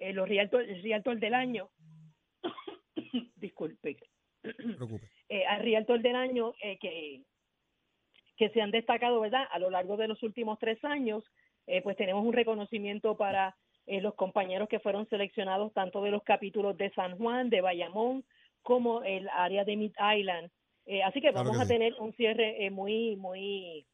eh, 0.04 0.12
los 0.12 0.28
Realtors, 0.28 0.68
el 0.68 0.82
Realtor 0.82 1.18
del 1.18 1.34
año. 1.34 1.70
Disculpe. 3.36 3.96
Eh, 5.30 5.46
al 5.46 5.62
Realtor 5.62 6.02
del 6.02 6.16
año 6.16 6.52
eh, 6.62 6.78
que, 6.78 7.22
que 8.36 8.50
se 8.50 8.60
han 8.60 8.70
destacado, 8.70 9.20
¿verdad? 9.20 9.46
A 9.50 9.58
lo 9.58 9.70
largo 9.70 9.96
de 9.96 10.06
los 10.06 10.22
últimos 10.22 10.58
tres 10.58 10.84
años, 10.84 11.24
eh, 11.66 11.80
pues 11.80 11.96
tenemos 11.96 12.22
un 12.24 12.34
reconocimiento 12.34 13.16
para 13.16 13.56
los 13.86 14.14
compañeros 14.14 14.68
que 14.68 14.80
fueron 14.80 15.08
seleccionados 15.08 15.72
tanto 15.72 16.02
de 16.02 16.10
los 16.10 16.22
capítulos 16.22 16.76
de 16.76 16.90
San 16.90 17.16
Juan, 17.16 17.48
de 17.48 17.62
Bayamón, 17.62 18.24
como 18.62 19.02
el 19.02 19.28
área 19.30 19.64
de 19.64 19.76
Mid 19.76 19.92
Island. 20.16 20.50
Así 21.04 21.20
que 21.20 21.32
Claro 21.32 21.50
vamos 21.50 21.56
que 21.56 21.62
a 21.62 21.66
sí. 21.66 21.72
tener 21.72 21.94
un 21.94 22.12
cierre 22.12 22.64
eh, 22.66 22.70
muy, 22.70 23.16
muy, 23.16 23.86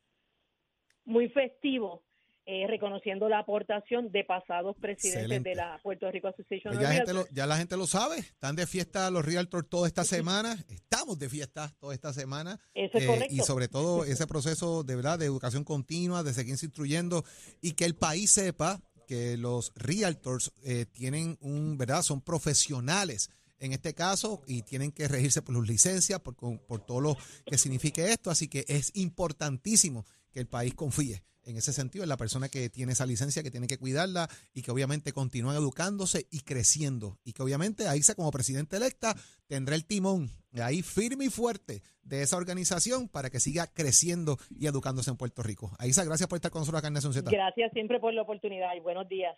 muy 1.04 1.28
festivo. 1.28 2.02
Eh, 2.52 2.66
reconociendo 2.66 3.28
la 3.28 3.38
aportación 3.40 4.10
de 4.10 4.24
pasados 4.24 4.74
presidentes 4.80 5.22
Excelente. 5.22 5.50
de 5.50 5.54
la 5.54 5.78
Puerto 5.82 6.10
Rico 6.10 6.26
Association 6.28 6.72
Pues 6.74 6.82
ya, 6.82 6.88
la 6.88 6.94
gente 6.94 7.12
lo- 7.14 7.28
ya 7.30 7.46
la 7.46 7.56
gente 7.56 7.76
lo 7.76 7.86
sabe, 7.86 8.18
están 8.18 8.56
de 8.56 8.66
fiesta 8.66 9.08
los 9.10 9.24
realtors 9.24 9.68
toda 9.68 9.86
esta 9.86 10.02
semana, 10.04 10.58
estamos 10.68 11.18
de 11.18 11.28
fiesta 11.28 11.72
toda 11.78 11.94
esta 11.94 12.12
semana. 12.12 12.58
Eso 12.74 12.98
es 12.98 13.04
Eh, 13.04 13.06
correcto. 13.06 13.34
y 13.34 13.38
sobre 13.38 13.68
todo 13.68 14.04
ese 14.04 14.26
proceso 14.26 14.82
de 14.82 14.96
verdad 14.96 15.18
de 15.18 15.26
educación 15.26 15.62
continua, 15.62 16.22
de 16.24 16.34
seguirse 16.34 16.66
instruyendo 16.66 17.24
y 17.60 17.72
que 17.72 17.84
el 17.84 17.94
país 17.94 18.32
sepa 18.32 18.80
que 19.06 19.36
los 19.36 19.72
realtors 19.76 20.52
eh, 20.64 20.86
tienen 20.86 21.36
un, 21.40 21.76
¿verdad? 21.78 22.02
Son 22.02 22.20
profesionales 22.20 23.30
en 23.58 23.72
este 23.72 23.94
caso 23.94 24.42
y 24.46 24.62
tienen 24.62 24.90
que 24.90 25.06
regirse 25.06 25.42
por 25.42 25.54
sus 25.54 25.68
licencias, 25.68 26.18
por, 26.20 26.34
por 26.66 26.80
todo 26.86 27.00
lo 27.00 27.16
que 27.46 27.58
signifique 27.58 28.10
esto. 28.10 28.30
Así 28.30 28.48
que 28.48 28.64
es 28.68 28.90
importantísimo 28.96 30.06
que 30.32 30.40
el 30.40 30.46
país 30.46 30.74
confíe 30.74 31.22
en 31.50 31.56
ese 31.56 31.72
sentido, 31.72 32.02
en 32.02 32.08
la 32.08 32.16
persona 32.16 32.48
que 32.48 32.70
tiene 32.70 32.92
esa 32.92 33.06
licencia, 33.06 33.42
que 33.42 33.50
tiene 33.50 33.66
que 33.66 33.78
cuidarla 33.78 34.28
y 34.54 34.62
que 34.62 34.70
obviamente 34.70 35.12
continúan 35.12 35.56
educándose 35.56 36.26
y 36.30 36.40
creciendo. 36.40 37.18
Y 37.24 37.32
que 37.32 37.42
obviamente 37.42 37.88
Aiza 37.88 38.14
como 38.14 38.30
presidenta 38.30 38.76
electa 38.76 39.14
tendrá 39.46 39.74
el 39.74 39.84
timón 39.84 40.30
ahí 40.62 40.82
firme 40.82 41.26
y 41.26 41.28
fuerte 41.28 41.82
de 42.02 42.22
esa 42.22 42.36
organización 42.36 43.08
para 43.08 43.30
que 43.30 43.40
siga 43.40 43.66
creciendo 43.66 44.38
y 44.50 44.66
educándose 44.66 45.10
en 45.10 45.16
Puerto 45.16 45.42
Rico. 45.42 45.70
Aiza, 45.78 46.04
gracias 46.04 46.28
por 46.28 46.36
estar 46.36 46.50
con 46.50 46.60
nosotros 46.60 46.78
acá 46.78 46.88
en 46.88 46.94
Nación 46.94 47.12
Z. 47.12 47.30
Gracias 47.30 47.72
siempre 47.72 48.00
por 48.00 48.14
la 48.14 48.22
oportunidad 48.22 48.74
y 48.76 48.80
buenos 48.80 49.08
días. 49.08 49.36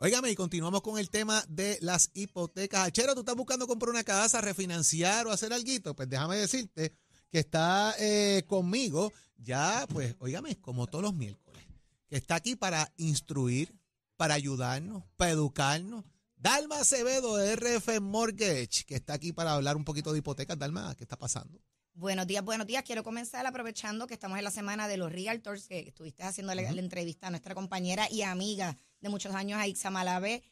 Óigame, 0.00 0.30
y 0.30 0.36
continuamos 0.36 0.80
con 0.82 0.96
el 0.96 1.10
tema 1.10 1.42
de 1.48 1.76
las 1.80 2.12
hipotecas. 2.14 2.86
Achero, 2.86 3.14
¿tú 3.14 3.20
estás 3.20 3.34
buscando 3.34 3.66
comprar 3.66 3.90
una 3.90 4.04
casa, 4.04 4.40
refinanciar 4.40 5.26
o 5.26 5.32
hacer 5.32 5.52
algo? 5.52 5.94
Pues 5.96 6.08
déjame 6.08 6.36
decirte 6.36 6.92
que 7.32 7.40
está 7.40 7.94
eh, 7.98 8.44
conmigo 8.46 9.12
ya, 9.38 9.86
pues, 9.88 10.16
óigame, 10.18 10.56
como 10.56 10.86
todos 10.86 11.02
los 11.02 11.14
miércoles, 11.14 11.62
que 12.08 12.16
está 12.16 12.36
aquí 12.36 12.56
para 12.56 12.92
instruir, 12.96 13.74
para 14.16 14.34
ayudarnos, 14.34 15.04
para 15.16 15.30
educarnos. 15.30 16.04
Dalma 16.36 16.80
Acevedo 16.80 17.36
de 17.36 17.56
RF 17.56 18.00
Mortgage, 18.00 18.84
que 18.84 18.94
está 18.94 19.14
aquí 19.14 19.32
para 19.32 19.54
hablar 19.54 19.76
un 19.76 19.84
poquito 19.84 20.12
de 20.12 20.18
hipotecas. 20.18 20.58
Dalma, 20.58 20.94
¿qué 20.96 21.04
está 21.04 21.16
pasando? 21.16 21.60
Buenos 21.94 22.28
días, 22.28 22.44
buenos 22.44 22.66
días. 22.66 22.84
Quiero 22.84 23.02
comenzar 23.02 23.44
aprovechando 23.44 24.06
que 24.06 24.14
estamos 24.14 24.38
en 24.38 24.44
la 24.44 24.52
semana 24.52 24.86
de 24.86 24.96
los 24.96 25.10
Realtors, 25.10 25.66
que 25.66 25.80
estuviste 25.80 26.22
haciendo 26.22 26.54
la, 26.54 26.62
la 26.62 26.80
entrevista 26.80 27.26
a 27.26 27.30
nuestra 27.30 27.56
compañera 27.56 28.06
y 28.08 28.22
amiga 28.22 28.76
de 29.00 29.08
muchos 29.08 29.34
años, 29.34 29.58
a 29.58 29.66
Ixa 29.66 29.90
Malavé. 29.90 30.44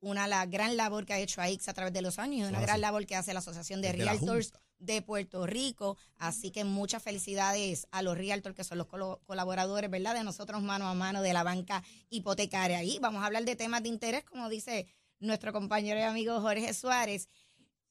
una 0.00 0.26
la 0.26 0.44
gran 0.46 0.76
labor 0.76 1.06
que 1.06 1.12
ha 1.12 1.18
hecho 1.20 1.40
AIX 1.40 1.68
a 1.68 1.74
través 1.74 1.92
de 1.92 2.02
los 2.02 2.18
años 2.18 2.38
y 2.38 2.42
una 2.42 2.58
Eso 2.58 2.66
gran 2.66 2.80
labor 2.80 3.06
que 3.06 3.14
hace 3.14 3.32
la 3.32 3.38
Asociación 3.38 3.80
de 3.80 3.92
Desde 3.92 4.04
Realtors. 4.04 4.52
De 4.78 5.02
Puerto 5.02 5.46
Rico. 5.46 5.96
Así 6.16 6.50
que 6.50 6.64
muchas 6.64 7.02
felicidades 7.02 7.86
a 7.90 8.02
los 8.02 8.16
Realtors, 8.16 8.54
que 8.54 8.64
son 8.64 8.78
los 8.78 8.86
colaboradores, 8.86 9.90
¿verdad? 9.90 10.14
De 10.14 10.24
nosotros 10.24 10.62
mano 10.62 10.88
a 10.88 10.94
mano 10.94 11.22
de 11.22 11.32
la 11.32 11.42
banca 11.42 11.82
hipotecaria. 12.10 12.78
Ahí 12.78 12.98
vamos 13.00 13.22
a 13.22 13.26
hablar 13.26 13.44
de 13.44 13.56
temas 13.56 13.82
de 13.82 13.88
interés, 13.88 14.24
como 14.24 14.48
dice 14.48 14.86
nuestro 15.20 15.52
compañero 15.52 15.98
y 15.98 16.04
amigo 16.04 16.40
Jorge 16.40 16.72
Suárez. 16.74 17.28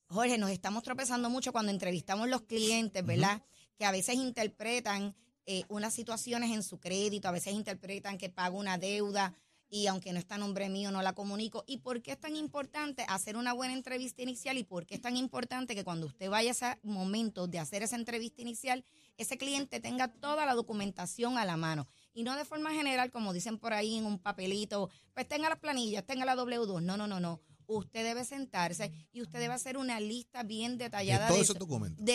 Jorge, 0.09 0.37
nos 0.37 0.51
estamos 0.51 0.83
tropezando 0.83 1.29
mucho 1.29 1.51
cuando 1.51 1.71
entrevistamos 1.71 2.29
los 2.29 2.41
clientes, 2.41 3.05
¿verdad? 3.05 3.41
Que 3.77 3.85
a 3.85 3.91
veces 3.91 4.15
interpretan 4.15 5.15
eh, 5.45 5.63
unas 5.69 5.93
situaciones 5.93 6.51
en 6.51 6.63
su 6.63 6.79
crédito, 6.79 7.27
a 7.27 7.31
veces 7.31 7.53
interpretan 7.53 8.17
que 8.17 8.29
pago 8.29 8.57
una 8.57 8.77
deuda 8.77 9.33
y 9.69 9.87
aunque 9.87 10.13
no 10.13 10.19
está 10.19 10.37
nombre 10.37 10.69
mío 10.69 10.91
no 10.91 11.01
la 11.01 11.13
comunico. 11.13 11.63
¿Y 11.67 11.77
por 11.77 12.01
qué 12.01 12.11
es 12.11 12.19
tan 12.19 12.35
importante 12.35 13.05
hacer 13.07 13.37
una 13.37 13.53
buena 13.53 13.73
entrevista 13.73 14.21
inicial 14.21 14.57
y 14.57 14.63
por 14.63 14.85
qué 14.85 14.95
es 14.95 15.01
tan 15.01 15.17
importante 15.17 15.75
que 15.75 15.83
cuando 15.83 16.07
usted 16.07 16.29
vaya 16.29 16.49
a 16.49 16.51
ese 16.51 16.79
momento 16.83 17.47
de 17.47 17.59
hacer 17.59 17.83
esa 17.83 17.95
entrevista 17.95 18.41
inicial, 18.41 18.85
ese 19.17 19.37
cliente 19.37 19.79
tenga 19.79 20.07
toda 20.07 20.45
la 20.45 20.53
documentación 20.53 21.37
a 21.37 21.45
la 21.45 21.57
mano? 21.57 21.87
Y 22.13 22.23
no 22.23 22.35
de 22.35 22.45
forma 22.45 22.71
general, 22.71 23.11
como 23.11 23.33
dicen 23.33 23.57
por 23.57 23.73
ahí 23.73 23.97
en 23.97 24.05
un 24.05 24.19
papelito, 24.19 24.89
pues 25.13 25.27
tenga 25.27 25.49
las 25.49 25.59
planillas, 25.59 26.05
tenga 26.05 26.25
la 26.25 26.35
W2. 26.35 26.81
No, 26.81 26.97
no, 26.97 27.07
no, 27.07 27.19
no. 27.19 27.41
Usted 27.67 28.03
debe 28.03 28.23
sentarse 28.23 28.91
y 29.11 29.21
usted 29.21 29.39
debe 29.39 29.53
hacer 29.53 29.77
una 29.77 29.99
lista 29.99 30.43
bien 30.43 30.77
detallada 30.77 31.27
De 31.27 31.43
su- 31.43 31.53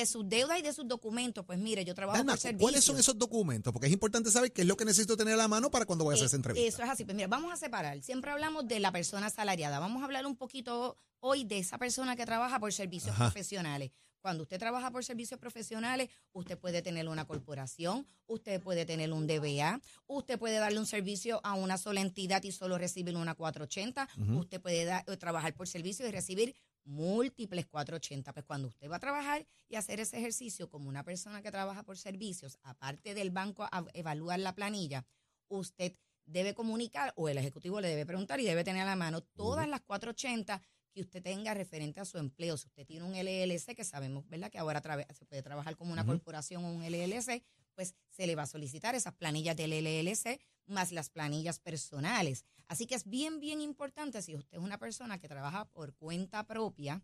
sus 0.06 0.28
deudas 0.28 0.58
y 0.58 0.62
de 0.62 0.72
sus 0.72 0.88
documentos. 0.88 1.44
Pues 1.44 1.58
mire, 1.58 1.84
yo 1.84 1.94
trabajo 1.94 2.16
Dalma, 2.16 2.32
por 2.32 2.40
servicio. 2.40 2.64
¿cuáles 2.64 2.82
son 2.84 2.98
esos 2.98 3.18
documentos? 3.18 3.72
Porque 3.72 3.86
es 3.86 3.92
importante 3.92 4.30
saber 4.30 4.52
qué 4.52 4.62
es 4.62 4.66
lo 4.66 4.76
que 4.76 4.84
necesito 4.86 5.16
tener 5.16 5.34
a 5.34 5.36
la 5.36 5.48
mano 5.48 5.70
para 5.70 5.84
cuando 5.84 6.04
voy 6.04 6.12
a 6.12 6.16
hacer 6.16 6.26
esa 6.26 6.36
Eh, 6.36 6.38
entrevista. 6.38 6.68
Eso 6.68 6.82
es 6.82 6.88
así. 6.90 7.04
Pues 7.04 7.14
mira, 7.14 7.28
vamos 7.28 7.52
a 7.52 7.56
separar. 7.56 8.00
Siempre 8.02 8.30
hablamos 8.30 8.66
de 8.66 8.80
la 8.80 8.92
persona 8.92 9.26
asalariada. 9.26 9.78
Vamos 9.78 10.02
a 10.02 10.06
hablar 10.06 10.24
un 10.26 10.36
poquito 10.36 10.98
hoy 11.20 11.44
de 11.44 11.58
esa 11.58 11.76
persona 11.78 12.16
que 12.16 12.24
trabaja 12.24 12.58
por 12.58 12.72
servicios 12.72 13.14
Ajá. 13.14 13.26
profesionales. 13.26 13.90
Cuando 14.22 14.44
usted 14.44 14.58
trabaja 14.58 14.90
por 14.92 15.04
servicios 15.04 15.38
profesionales, 15.40 16.08
usted 16.32 16.56
puede 16.56 16.80
tener 16.80 17.08
una 17.08 17.26
corporación, 17.26 18.06
usted 18.26 18.62
puede 18.62 18.86
tener 18.86 19.12
un 19.12 19.26
DBA, 19.26 19.80
usted 20.06 20.38
puede 20.38 20.58
darle 20.58 20.78
un 20.78 20.86
servicio 20.86 21.40
a 21.42 21.54
una 21.54 21.76
sola 21.76 22.00
entidad 22.00 22.42
y 22.44 22.52
solo 22.52 22.78
recibir 22.78 23.16
una 23.16 23.34
480, 23.34 24.08
usted 24.38 24.60
puede 24.60 24.84
da- 24.84 25.04
eh, 25.08 25.16
trabajar 25.16 25.54
por 25.54 25.66
servicio 25.66 26.06
y 26.06 26.12
recibir 26.12 26.54
múltiples 26.84 27.66
480. 27.66 28.32
Pues 28.32 28.44
cuando 28.46 28.68
usted 28.68 28.88
va 28.88 28.96
a 28.96 29.00
trabajar 29.00 29.44
y 29.68 29.74
hacer 29.76 29.98
ese 30.00 30.18
ejercicio 30.18 30.68
como 30.70 30.88
una 30.88 31.02
persona 31.04 31.42
que 31.42 31.50
trabaja 31.50 31.82
por 31.82 31.98
servicios, 31.98 32.58
aparte 32.62 33.14
del 33.14 33.30
banco 33.30 33.64
a 33.64 33.84
evaluar 33.92 34.38
la 34.38 34.54
planilla, 34.54 35.04
usted 35.48 35.94
debe 36.26 36.54
comunicar 36.54 37.12
o 37.16 37.28
el 37.28 37.38
ejecutivo 37.38 37.80
le 37.80 37.88
debe 37.88 38.06
preguntar 38.06 38.38
y 38.40 38.44
debe 38.44 38.62
tener 38.62 38.82
a 38.82 38.86
la 38.86 38.96
mano 38.96 39.22
todas 39.22 39.68
las 39.68 39.80
480 39.80 40.62
que 40.92 41.00
usted 41.00 41.22
tenga 41.22 41.54
referente 41.54 42.00
a 42.00 42.04
su 42.04 42.18
empleo. 42.18 42.56
Si 42.56 42.68
usted 42.68 42.86
tiene 42.86 43.04
un 43.04 43.14
LLC, 43.14 43.74
que 43.74 43.84
sabemos, 43.84 44.28
¿verdad? 44.28 44.50
Que 44.50 44.58
ahora 44.58 44.82
se 45.14 45.24
puede 45.24 45.42
trabajar 45.42 45.76
como 45.76 45.92
una 45.92 46.04
corporación 46.04 46.64
o 46.64 46.72
un 46.72 46.82
LLC, 46.82 47.42
pues 47.74 47.94
se 48.10 48.26
le 48.26 48.34
va 48.34 48.42
a 48.42 48.46
solicitar 48.46 48.94
esas 48.94 49.14
planillas 49.14 49.56
del 49.56 49.72
LLC 49.72 50.40
más 50.66 50.92
las 50.92 51.10
planillas 51.10 51.58
personales. 51.58 52.44
Así 52.68 52.86
que 52.86 52.94
es 52.94 53.08
bien, 53.08 53.40
bien 53.40 53.60
importante 53.60 54.22
si 54.22 54.34
usted 54.34 54.58
es 54.58 54.62
una 54.62 54.78
persona 54.78 55.18
que 55.18 55.28
trabaja 55.28 55.66
por 55.70 55.94
cuenta 55.94 56.46
propia, 56.46 57.02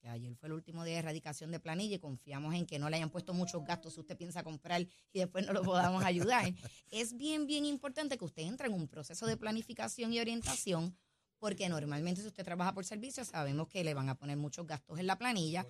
que 0.00 0.08
ayer 0.08 0.34
fue 0.34 0.48
el 0.48 0.54
último 0.54 0.84
día 0.84 0.94
de 0.94 1.00
erradicación 1.00 1.50
de 1.50 1.60
planilla 1.60 1.96
y 1.96 1.98
confiamos 1.98 2.54
en 2.54 2.64
que 2.64 2.78
no 2.78 2.88
le 2.88 2.96
hayan 2.96 3.10
puesto 3.10 3.34
muchos 3.34 3.62
gastos 3.64 3.94
si 3.94 4.00
usted 4.00 4.16
piensa 4.16 4.42
comprar 4.42 4.80
y 4.80 5.18
después 5.18 5.46
no 5.46 5.52
lo 5.52 5.62
podamos 5.62 6.04
ayudar. 6.04 6.52
es 6.90 7.16
bien, 7.16 7.46
bien 7.46 7.66
importante 7.66 8.16
que 8.16 8.24
usted 8.24 8.42
entre 8.42 8.68
en 8.68 8.74
un 8.74 8.88
proceso 8.88 9.26
de 9.26 9.36
planificación 9.36 10.12
y 10.12 10.20
orientación, 10.20 10.96
porque 11.40 11.68
normalmente 11.68 12.20
si 12.20 12.28
usted 12.28 12.44
trabaja 12.44 12.72
por 12.72 12.84
servicios 12.84 13.26
sabemos 13.28 13.66
que 13.66 13.82
le 13.82 13.94
van 13.94 14.08
a 14.08 14.14
poner 14.14 14.36
muchos 14.36 14.64
gastos 14.66 14.98
en 15.00 15.06
la 15.08 15.16
planilla. 15.18 15.66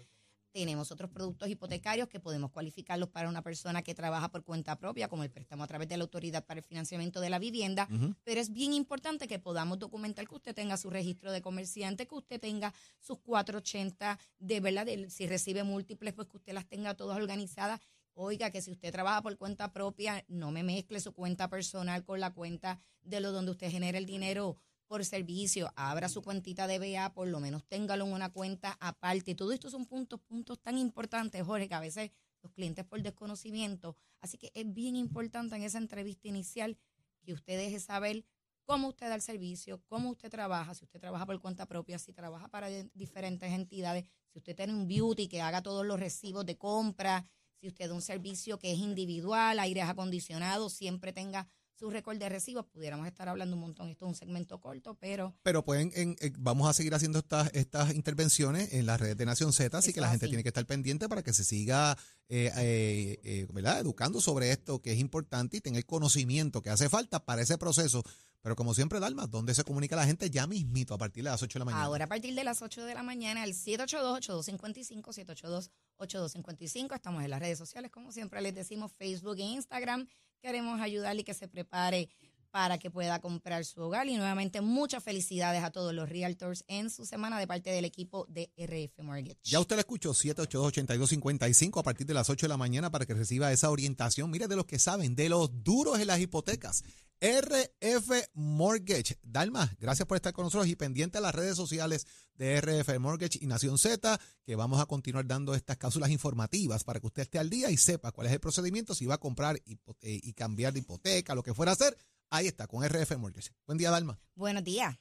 Tenemos 0.53 0.91
otros 0.91 1.09
productos 1.11 1.49
hipotecarios 1.49 2.09
que 2.09 2.19
podemos 2.19 2.51
cualificarlos 2.51 3.09
para 3.09 3.29
una 3.29 3.41
persona 3.41 3.83
que 3.83 3.95
trabaja 3.95 4.31
por 4.33 4.43
cuenta 4.43 4.77
propia, 4.77 5.07
como 5.07 5.23
el 5.23 5.31
préstamo 5.31 5.63
a 5.63 5.69
través 5.69 5.87
de 5.89 5.97
la 5.97 6.03
Autoridad 6.03 6.45
para 6.45 6.59
el 6.59 6.65
Financiamiento 6.65 7.21
de 7.21 7.31
la 7.31 7.39
Vivienda. 7.39 7.87
Pero 8.25 8.41
es 8.41 8.53
bien 8.53 8.73
importante 8.73 9.29
que 9.29 9.39
podamos 9.39 9.79
documentar 9.79 10.27
que 10.27 10.35
usted 10.35 10.53
tenga 10.53 10.77
su 10.77 10.91
registro 10.91 11.31
de 11.31 11.41
comerciante, 11.41 12.09
que 12.09 12.17
usted 12.17 12.41
tenga 12.41 12.75
sus 12.99 13.19
480 13.21 14.19
de 14.41 14.59
verdad, 14.59 14.87
de- 14.87 15.09
si 15.09 15.29
recibe 15.29 15.63
múltiples, 15.63 16.15
pues 16.15 16.27
que 16.27 16.37
usted 16.39 16.53
las 16.53 16.67
tenga 16.67 16.95
todas 16.95 17.17
organizadas. 17.17 17.81
Oiga, 18.15 18.51
que 18.51 18.61
si 18.61 18.73
usted 18.73 18.91
trabaja 18.91 19.23
por 19.23 19.37
cuenta 19.39 19.73
propia, 19.73 20.25
no 20.27 20.51
me 20.51 20.65
mezcle 20.65 20.99
su 20.99 21.13
cuenta 21.13 21.49
personal 21.49 22.05
con 22.05 22.19
la 22.19 22.35
cuenta 22.35 22.81
de 23.03 23.21
lo 23.21 23.31
donde 23.31 23.53
usted 23.53 23.71
genera 23.71 23.99
el 23.99 24.05
dinero 24.05 24.57
por 24.91 25.05
servicio, 25.05 25.73
abra 25.77 26.09
su 26.09 26.21
cuentita 26.21 26.67
de 26.67 26.81
BA, 26.81 27.15
por 27.15 27.29
lo 27.29 27.39
menos 27.39 27.65
téngalo 27.65 28.05
en 28.05 28.13
una 28.13 28.33
cuenta 28.33 28.77
aparte. 28.81 29.37
Todo 29.37 29.53
esto 29.53 29.71
son 29.71 29.87
puntos, 29.87 30.19
puntos 30.19 30.59
tan 30.61 30.77
importantes, 30.79 31.47
Jorge, 31.47 31.69
que 31.69 31.75
a 31.77 31.81
veces 31.81 32.11
los 32.43 32.51
clientes 32.51 32.85
por 32.85 33.01
desconocimiento. 33.01 33.97
Así 34.21 34.37
que 34.37 34.51
es 34.53 34.75
bien 34.75 34.97
importante 34.97 35.55
en 35.55 35.63
esa 35.63 35.79
entrevista 35.79 36.27
inicial 36.27 36.77
que 37.23 37.33
usted 37.33 37.57
deje 37.57 37.79
saber 37.79 38.25
cómo 38.65 38.89
usted 38.89 39.09
da 39.09 39.15
el 39.15 39.23
servicio, 39.23 39.81
cómo 39.87 40.11
usted 40.11 40.29
trabaja, 40.29 40.75
si 40.75 40.85
usted 40.85 40.99
trabaja 40.99 41.25
por 41.25 41.41
cuenta 41.41 41.67
propia, 41.67 41.97
si 42.01 42.13
trabaja 42.13 42.49
para 42.49 42.67
diferentes 42.93 43.53
entidades, 43.53 44.07
si 44.33 44.39
usted 44.41 44.57
tiene 44.57 44.73
un 44.73 44.89
beauty 44.89 45.29
que 45.29 45.41
haga 45.41 45.63
todos 45.63 45.87
los 45.87 46.01
recibos 46.01 46.45
de 46.45 46.59
compra, 46.59 47.25
si 47.61 47.69
usted 47.69 47.87
da 47.87 47.95
un 47.95 48.03
servicio 48.03 48.59
que 48.59 48.73
es 48.73 48.79
individual, 48.81 49.61
aires 49.61 49.85
acondicionados, 49.85 50.73
siempre 50.73 51.13
tenga 51.13 51.47
su 51.81 51.89
récord 51.91 52.19
de 52.19 52.29
recibos, 52.29 52.67
pudiéramos 52.67 53.07
estar 53.07 53.27
hablando 53.29 53.57
un 53.57 53.63
montón, 53.63 53.89
esto 53.89 54.05
es 54.05 54.11
un 54.11 54.15
segmento 54.15 54.61
corto, 54.61 54.99
pero 55.01 55.35
Pero 55.43 55.65
pueden, 55.65 55.91
en- 55.95 56.15
en- 56.21 56.35
vamos 56.39 56.69
a 56.69 56.75
seguir 56.75 56.95
haciendo 56.95 57.21
estas, 57.21 57.51
estas 57.55 57.95
intervenciones 57.95 58.75
en 58.75 58.85
las 58.85 59.01
redes 59.01 59.17
de 59.17 59.25
Nación 59.25 59.53
Z, 59.55 59.79
así 59.79 59.95
que 59.95 60.03
la 60.03 60.11
gente 60.11 60.27
así. 60.27 60.31
tiene 60.33 60.43
que 60.43 60.51
estar 60.51 60.67
pendiente 60.67 61.09
para 61.09 61.23
que 61.23 61.33
se 61.33 61.43
siga 61.43 61.97
eh, 62.33 62.53
eh, 62.57 63.19
eh, 63.25 63.49
¿verdad? 63.53 63.81
educando 63.81 64.21
sobre 64.21 64.53
esto 64.53 64.81
que 64.81 64.93
es 64.93 65.01
importante 65.01 65.57
y 65.57 65.61
tenga 65.61 65.79
el 65.79 65.85
conocimiento 65.85 66.63
que 66.63 66.71
hace 66.71 66.89
falta 66.89 67.25
para 67.25 67.43
ese 67.43 67.59
proceso. 67.59 68.05
Pero 68.41 68.55
como 68.55 68.73
siempre, 68.73 69.01
Dalma, 69.01 69.27
¿dónde 69.27 69.53
se 69.53 69.65
comunica 69.65 69.97
la 69.97 70.07
gente? 70.07 70.31
Ya 70.31 70.47
mismito, 70.47 70.95
a 70.95 70.99
partir 70.99 71.25
de 71.25 71.31
las 71.31 71.43
8 71.43 71.55
de 71.55 71.59
la 71.59 71.65
mañana. 71.65 71.83
Ahora 71.83 72.05
a 72.05 72.09
partir 72.09 72.37
de 72.37 72.45
las 72.45 72.63
8 72.63 72.85
de 72.85 72.95
la 72.95 73.03
mañana, 73.03 73.43
el 73.43 73.55
782-8255, 73.55 75.69
782-8255. 75.99 76.95
Estamos 76.95 77.25
en 77.25 77.31
las 77.31 77.41
redes 77.41 77.59
sociales, 77.59 77.91
como 77.91 78.13
siempre 78.13 78.41
les 78.41 78.55
decimos, 78.55 78.93
Facebook 78.93 79.39
e 79.39 79.43
Instagram. 79.43 80.07
Queremos 80.41 80.81
ayudarle 80.81 81.23
y 81.23 81.25
que 81.25 81.35
se 81.35 81.49
prepare 81.49 82.11
para 82.51 82.79
que 82.79 82.91
pueda 82.91 83.21
comprar 83.21 83.65
su 83.65 83.81
hogar. 83.81 84.09
Y 84.09 84.17
nuevamente, 84.17 84.61
muchas 84.61 85.03
felicidades 85.03 85.63
a 85.63 85.71
todos 85.71 85.95
los 85.95 86.09
realtors 86.09 86.65
en 86.69 86.91
su 86.91 87.07
semana 87.07 87.39
de 87.39 87.47
parte 87.47 87.71
del 87.71 87.85
equipo 87.85 88.27
de 88.29 88.51
RF 88.57 89.03
Mortgage. 89.03 89.39
Ya 89.45 89.61
usted 89.61 89.77
lo 89.77 89.81
escuchó, 89.81 90.13
782-8255 90.13 91.81
a 91.81 91.83
partir 91.83 92.07
de 92.07 92.15
las 92.15 92.31
8 92.31 92.47
de 92.47 92.49
la 92.49 92.57
mañana 92.57 92.91
para 92.91 93.07
que 93.07 93.15
reciba 93.15 93.53
esa 93.53 93.71
orientación. 93.71 94.31
Mire, 94.31 94.49
de 94.49 94.57
los 94.57 94.67
que 94.67 94.79
saben, 94.79 95.15
de 95.15 95.29
los 95.29 95.63
duros 95.63 95.99
en 95.99 96.07
las 96.07 96.21
hipotecas. 96.21 96.83
RF 97.21 98.31
Mortgage. 98.33 99.19
Dalma, 99.23 99.71
gracias 99.79 100.09
por 100.09 100.17
estar 100.17 100.33
con 100.33 100.45
nosotros 100.45 100.69
y 100.69 100.77
pendiente 100.77 101.19
a 101.19 101.21
las 101.21 101.35
redes 101.35 101.55
sociales 101.55 102.07
de 102.35 102.59
RF 102.59 102.99
Mortgage 102.99 103.39
y 103.43 103.47
Nación 103.47 103.77
Z, 103.77 104.19
que 104.47 104.57
vamos 104.57 104.81
a 104.81 104.87
continuar 104.87 105.27
dando 105.27 105.55
estas 105.55 105.77
cápsulas 105.77 106.09
informativas 106.09 106.83
para 106.83 106.99
que 106.99 107.07
usted 107.07 107.23
esté 107.23 107.39
al 107.39 107.51
día 107.51 107.71
y 107.71 107.77
sepa 107.77 108.13
cuál 108.13 108.29
es 108.29 108.33
el 108.33 108.41
procedimiento, 108.41 108.95
si 108.95 109.05
va 109.05 109.17
a 109.17 109.19
comprar 109.19 109.57
eh, 109.57 109.77
y 110.01 110.33
cambiar 110.33 110.73
de 110.73 110.79
hipoteca, 110.79 111.35
lo 111.35 111.43
que 111.43 111.53
fuera 111.53 111.73
a 111.73 111.75
hacer. 111.75 111.95
Ahí 112.33 112.47
está, 112.47 112.69
con 112.69 112.85
RF 112.85 113.17
Mortgage. 113.19 113.51
Buen 113.67 113.77
día, 113.77 113.91
Dalma. 113.91 114.21
Buenos 114.37 114.63
días. 114.63 114.97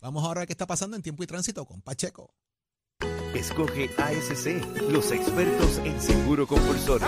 Vamos 0.00 0.24
ahora 0.24 0.40
a 0.40 0.42
ver 0.42 0.46
qué 0.48 0.54
está 0.54 0.66
pasando 0.66 0.96
en 0.96 1.02
tiempo 1.02 1.22
y 1.22 1.26
tránsito 1.26 1.66
con 1.66 1.82
Pacheco. 1.82 2.34
Escoge 3.34 3.90
ASC, 3.98 4.90
los 4.90 5.12
expertos 5.12 5.78
en 5.84 6.00
seguro 6.00 6.46
compulsorio. 6.46 7.06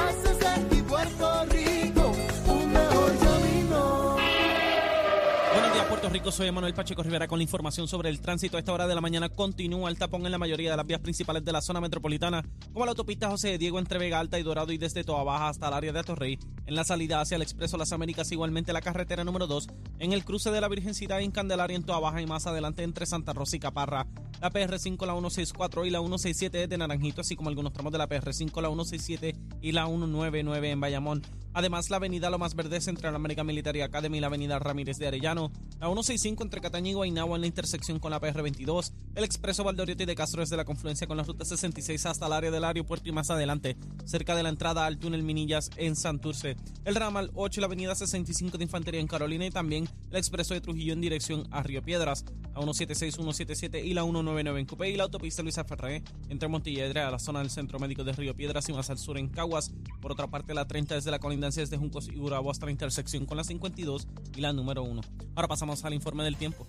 Buenos 5.54 5.72
días, 5.72 5.86
Puerto 5.88 6.08
Rico. 6.10 6.30
Soy 6.30 6.52
Manuel 6.52 6.74
Pacheco 6.74 7.02
Rivera 7.02 7.26
con 7.26 7.38
la 7.38 7.42
información 7.42 7.88
sobre 7.88 8.10
el 8.10 8.20
tránsito. 8.20 8.58
A 8.58 8.60
esta 8.60 8.74
hora 8.74 8.86
de 8.86 8.94
la 8.94 9.00
mañana 9.00 9.30
continúa 9.30 9.88
el 9.88 9.98
tapón 9.98 10.26
en 10.26 10.32
la 10.32 10.38
mayoría 10.38 10.72
de 10.72 10.76
las 10.76 10.86
vías 10.86 11.00
principales 11.00 11.42
de 11.42 11.52
la 11.52 11.62
zona 11.62 11.80
metropolitana, 11.80 12.44
como 12.70 12.84
la 12.84 12.90
autopista 12.90 13.30
José 13.30 13.48
de 13.48 13.58
Diego 13.58 13.78
entre 13.78 13.98
Vega 13.98 14.20
Alta 14.20 14.38
y 14.38 14.42
Dorado 14.42 14.72
y 14.72 14.78
desde 14.78 15.04
Toa 15.04 15.24
Baja 15.24 15.48
hasta 15.48 15.68
el 15.68 15.74
área 15.74 15.92
de 15.92 16.00
Atorrey. 16.00 16.38
En 16.68 16.74
la 16.74 16.84
salida 16.84 17.22
hacia 17.22 17.36
el 17.36 17.40
Expreso 17.40 17.78
Las 17.78 17.92
Américas, 17.92 18.30
igualmente 18.30 18.74
la 18.74 18.82
carretera 18.82 19.24
número 19.24 19.46
2, 19.46 19.68
en 20.00 20.12
el 20.12 20.22
cruce 20.22 20.50
de 20.50 20.60
la 20.60 20.68
Virgencita 20.68 21.18
en 21.18 21.30
Candelaria 21.30 21.74
en 21.74 21.82
Toa 21.82 21.98
Baja 21.98 22.20
y 22.20 22.26
más 22.26 22.46
adelante 22.46 22.82
entre 22.82 23.06
Santa 23.06 23.32
Rosa 23.32 23.56
y 23.56 23.58
Caparra. 23.58 24.06
La 24.42 24.50
PR5, 24.50 25.06
la 25.06 25.14
164 25.14 25.86
y 25.86 25.90
la 25.90 26.00
167 26.00 26.68
de 26.68 26.76
Naranjito, 26.76 27.22
así 27.22 27.36
como 27.36 27.48
algunos 27.48 27.72
tramos 27.72 27.90
de 27.90 27.96
la 27.96 28.06
PR5, 28.06 28.60
la 28.60 28.68
167 28.68 29.34
y 29.62 29.72
la 29.72 29.86
199 29.86 30.70
en 30.70 30.78
Bayamón. 30.78 31.22
Además, 31.54 31.90
la 31.90 31.96
avenida 31.96 32.30
Lomas 32.30 32.54
Verdes 32.54 32.88
entre 32.88 33.10
la 33.10 33.16
American 33.16 33.46
Military 33.46 33.80
Academy 33.80 34.18
y 34.18 34.20
la 34.20 34.28
avenida 34.28 34.58
Ramírez 34.58 34.98
de 34.98 35.08
Arellano, 35.08 35.50
la 35.80 35.86
165 35.86 36.42
entre 36.42 36.60
Cataña 36.60 36.90
y 36.90 36.94
Guaynabo 36.94 37.34
en 37.34 37.40
la 37.40 37.46
intersección 37.46 37.98
con 37.98 38.10
la 38.10 38.20
PR22, 38.20 38.92
el 39.14 39.24
expreso 39.24 39.64
Valdoriotti 39.64 40.04
de 40.04 40.14
Castro 40.14 40.40
desde 40.40 40.56
la 40.56 40.64
confluencia 40.64 41.06
con 41.06 41.16
la 41.16 41.24
ruta 41.24 41.44
66 41.44 42.06
hasta 42.06 42.26
el 42.26 42.32
área 42.32 42.50
del 42.50 42.64
aeropuerto 42.64 43.08
y 43.08 43.12
más 43.12 43.30
adelante, 43.30 43.76
cerca 44.04 44.36
de 44.36 44.42
la 44.42 44.48
entrada 44.48 44.86
al 44.86 44.98
túnel 44.98 45.22
Minillas 45.22 45.70
en 45.76 45.96
Santurce, 45.96 46.56
el 46.84 46.94
ramal 46.94 47.30
8 47.34 47.58
y 47.58 47.62
la 47.62 47.66
avenida 47.66 47.94
65 47.94 48.58
de 48.58 48.64
Infantería 48.64 49.00
en 49.00 49.06
Carolina 49.06 49.46
y 49.46 49.50
también 49.50 49.88
el 50.10 50.16
expreso 50.16 50.54
de 50.54 50.60
Trujillo 50.60 50.92
en 50.92 51.00
dirección 51.00 51.46
a 51.50 51.62
Río 51.62 51.82
Piedras, 51.82 52.24
la 52.54 52.60
176, 52.60 53.14
177 53.14 53.84
y 53.84 53.94
la 53.94 54.02
199 54.02 54.60
en 54.60 54.66
Cupé 54.66 54.90
y 54.90 54.96
la 54.96 55.04
autopista 55.04 55.42
Luisa 55.42 55.64
Ferré 55.64 56.02
entre 56.28 56.48
Montilledre 56.48 57.00
a 57.00 57.10
la 57.10 57.18
zona 57.18 57.40
del 57.40 57.50
Centro 57.50 57.78
Médico 57.78 58.04
de 58.04 58.12
Río 58.12 58.34
Piedras 58.34 58.68
y 58.68 58.72
más 58.72 58.90
al 58.90 58.98
sur 58.98 59.18
en 59.18 59.28
Caguas. 59.28 59.72
Por 60.00 60.12
otra 60.12 60.26
parte, 60.26 60.54
la 60.54 60.66
30 60.66 60.94
desde 60.94 61.10
la 61.10 61.18
colindancia 61.38 61.62
desde 61.62 61.76
Juncos 61.76 62.08
y 62.08 62.16
Gurabo 62.16 62.50
hasta 62.50 62.66
la 62.66 62.72
intersección 62.72 63.24
con 63.24 63.36
la 63.36 63.44
52 63.44 64.08
y 64.36 64.40
la 64.40 64.52
número 64.52 64.82
1. 64.82 65.00
Ahora 65.36 65.46
pasamos 65.46 65.84
al 65.84 65.94
informe 65.94 66.24
del 66.24 66.36
tiempo. 66.36 66.66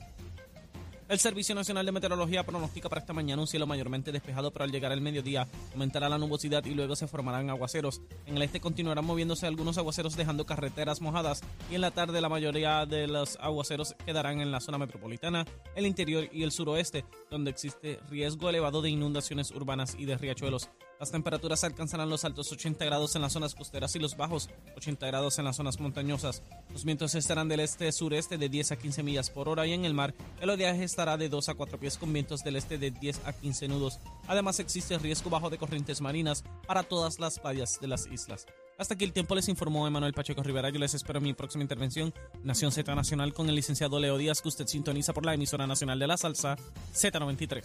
El 1.08 1.18
Servicio 1.18 1.56
Nacional 1.56 1.88
de 1.88 1.92
Meteorología 1.92 2.46
pronostica 2.46 2.88
para 2.88 3.02
esta 3.02 3.14
mañana 3.14 3.42
un 3.42 3.48
cielo 3.48 3.66
mayormente 3.66 4.12
despejado, 4.12 4.52
pero 4.52 4.66
al 4.66 4.72
llegar 4.72 4.92
el 4.92 5.02
mediodía 5.02 5.48
aumentará 5.74 6.08
la 6.08 6.20
nubosidad 6.20 6.64
y 6.66 6.76
luego 6.76 6.96
se 6.96 7.08
formarán 7.08 7.50
aguaceros. 7.50 8.00
En 8.28 8.36
el 8.36 8.44
este 8.44 8.60
continuarán 8.60 9.06
moviéndose 9.06 9.48
algunos 9.48 9.80
aguaceros 9.80 10.16
dejando 10.16 10.46
carreteras 10.46 11.02
mojadas 11.02 11.42
y 11.72 11.74
en 11.74 11.82
la 11.82 11.90
tarde 11.90 12.22
la 12.22 12.30
mayoría 12.30 12.86
de 12.86 13.08
los 13.08 13.38
aguaceros 13.42 13.96
quedarán 14.06 14.40
en 14.40 14.52
la 14.52 14.60
zona 14.60 14.78
metropolitana, 14.78 15.46
el 15.74 15.88
interior 15.88 16.30
y 16.32 16.44
el 16.44 16.52
suroeste, 16.52 17.06
donde 17.32 17.50
existe 17.50 18.00
riesgo 18.12 18.48
elevado 18.50 18.84
de 18.84 18.92
inundaciones 18.92 19.50
urbanas 19.50 19.96
y 19.98 20.06
de 20.06 20.16
riachuelos. 20.16 20.70
Las 21.00 21.12
temperaturas 21.12 21.64
alcanzarán 21.64 22.10
los 22.10 22.26
altos 22.26 22.52
80 22.52 22.84
grados 22.84 23.16
en 23.16 23.22
las 23.22 23.32
zonas 23.32 23.56
costeras 23.56 23.96
y 23.96 24.00
los 24.00 24.18
bajos 24.18 24.50
80 24.76 25.08
grados 25.08 25.40
en 25.40 25.46
las 25.46 25.56
zonas 25.56 25.80
montañosas. 25.80 26.44
Los 26.74 26.84
vientos 26.84 27.16
estarán 27.16 27.48
del 27.48 27.62
este-sureste 27.62 28.38
de 28.38 28.50
10 28.50 28.74
a 28.74 28.76
15 28.76 29.04
millas 29.04 29.30
por 29.30 29.48
hora 29.48 29.66
y 29.66 29.72
en 29.72 29.86
el 29.86 29.94
mar 29.94 30.14
el 30.42 30.50
oleaje 30.50 30.84
estará 30.84 31.16
de 31.16 31.30
2 31.30 31.48
a 31.48 31.54
4 31.54 31.80
pies 31.80 31.98
con 31.98 32.12
vientos 32.12 32.44
del 32.44 32.58
este 32.58 32.78
de 32.78 32.92
10 32.92 33.22
a 33.26 33.32
15 33.32 33.70
nudos. 33.70 34.00
Además 34.28 34.60
existe 34.60 34.98
riesgo 34.98 35.30
bajo 35.30 35.50
de 35.50 35.58
corrientes 35.58 36.02
marinas 36.02 36.44
para 36.68 36.84
todas 36.84 37.18
las 37.18 37.40
playas 37.40 37.80
de 37.80 37.88
las 37.88 38.06
islas. 38.08 38.46
Hasta 38.80 38.94
aquí 38.94 39.04
el 39.04 39.12
tiempo 39.12 39.36
les 39.36 39.50
informó 39.50 39.86
Emanuel 39.86 40.14
Pacheco 40.14 40.42
Rivera. 40.42 40.70
Yo 40.70 40.80
les 40.80 40.94
espero 40.94 41.18
en 41.18 41.26
mi 41.26 41.34
próxima 41.34 41.64
intervención, 41.64 42.14
Nación 42.44 42.72
Z 42.72 42.96
Nacional, 42.96 43.34
con 43.34 43.50
el 43.50 43.56
licenciado 43.56 44.00
Leo 44.00 44.18
Díaz, 44.18 44.42
que 44.42 44.48
usted 44.48 44.68
sintoniza 44.68 45.12
por 45.12 45.26
la 45.26 45.34
emisora 45.34 45.68
nacional 45.68 46.00
de 46.00 46.08
la 46.08 46.16
salsa 46.16 46.56
Z93. 46.94 47.58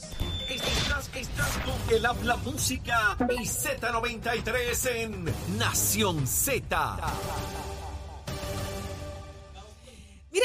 Estás, 0.49 1.11
estás 1.15 1.59
con 1.59 1.95
el 1.97 2.05
habla 2.05 2.37
música 2.39 3.17
y 3.31 3.45
Z93 3.45 4.91
en 4.97 5.25
Nación 5.57 6.27
Z. 6.27 6.99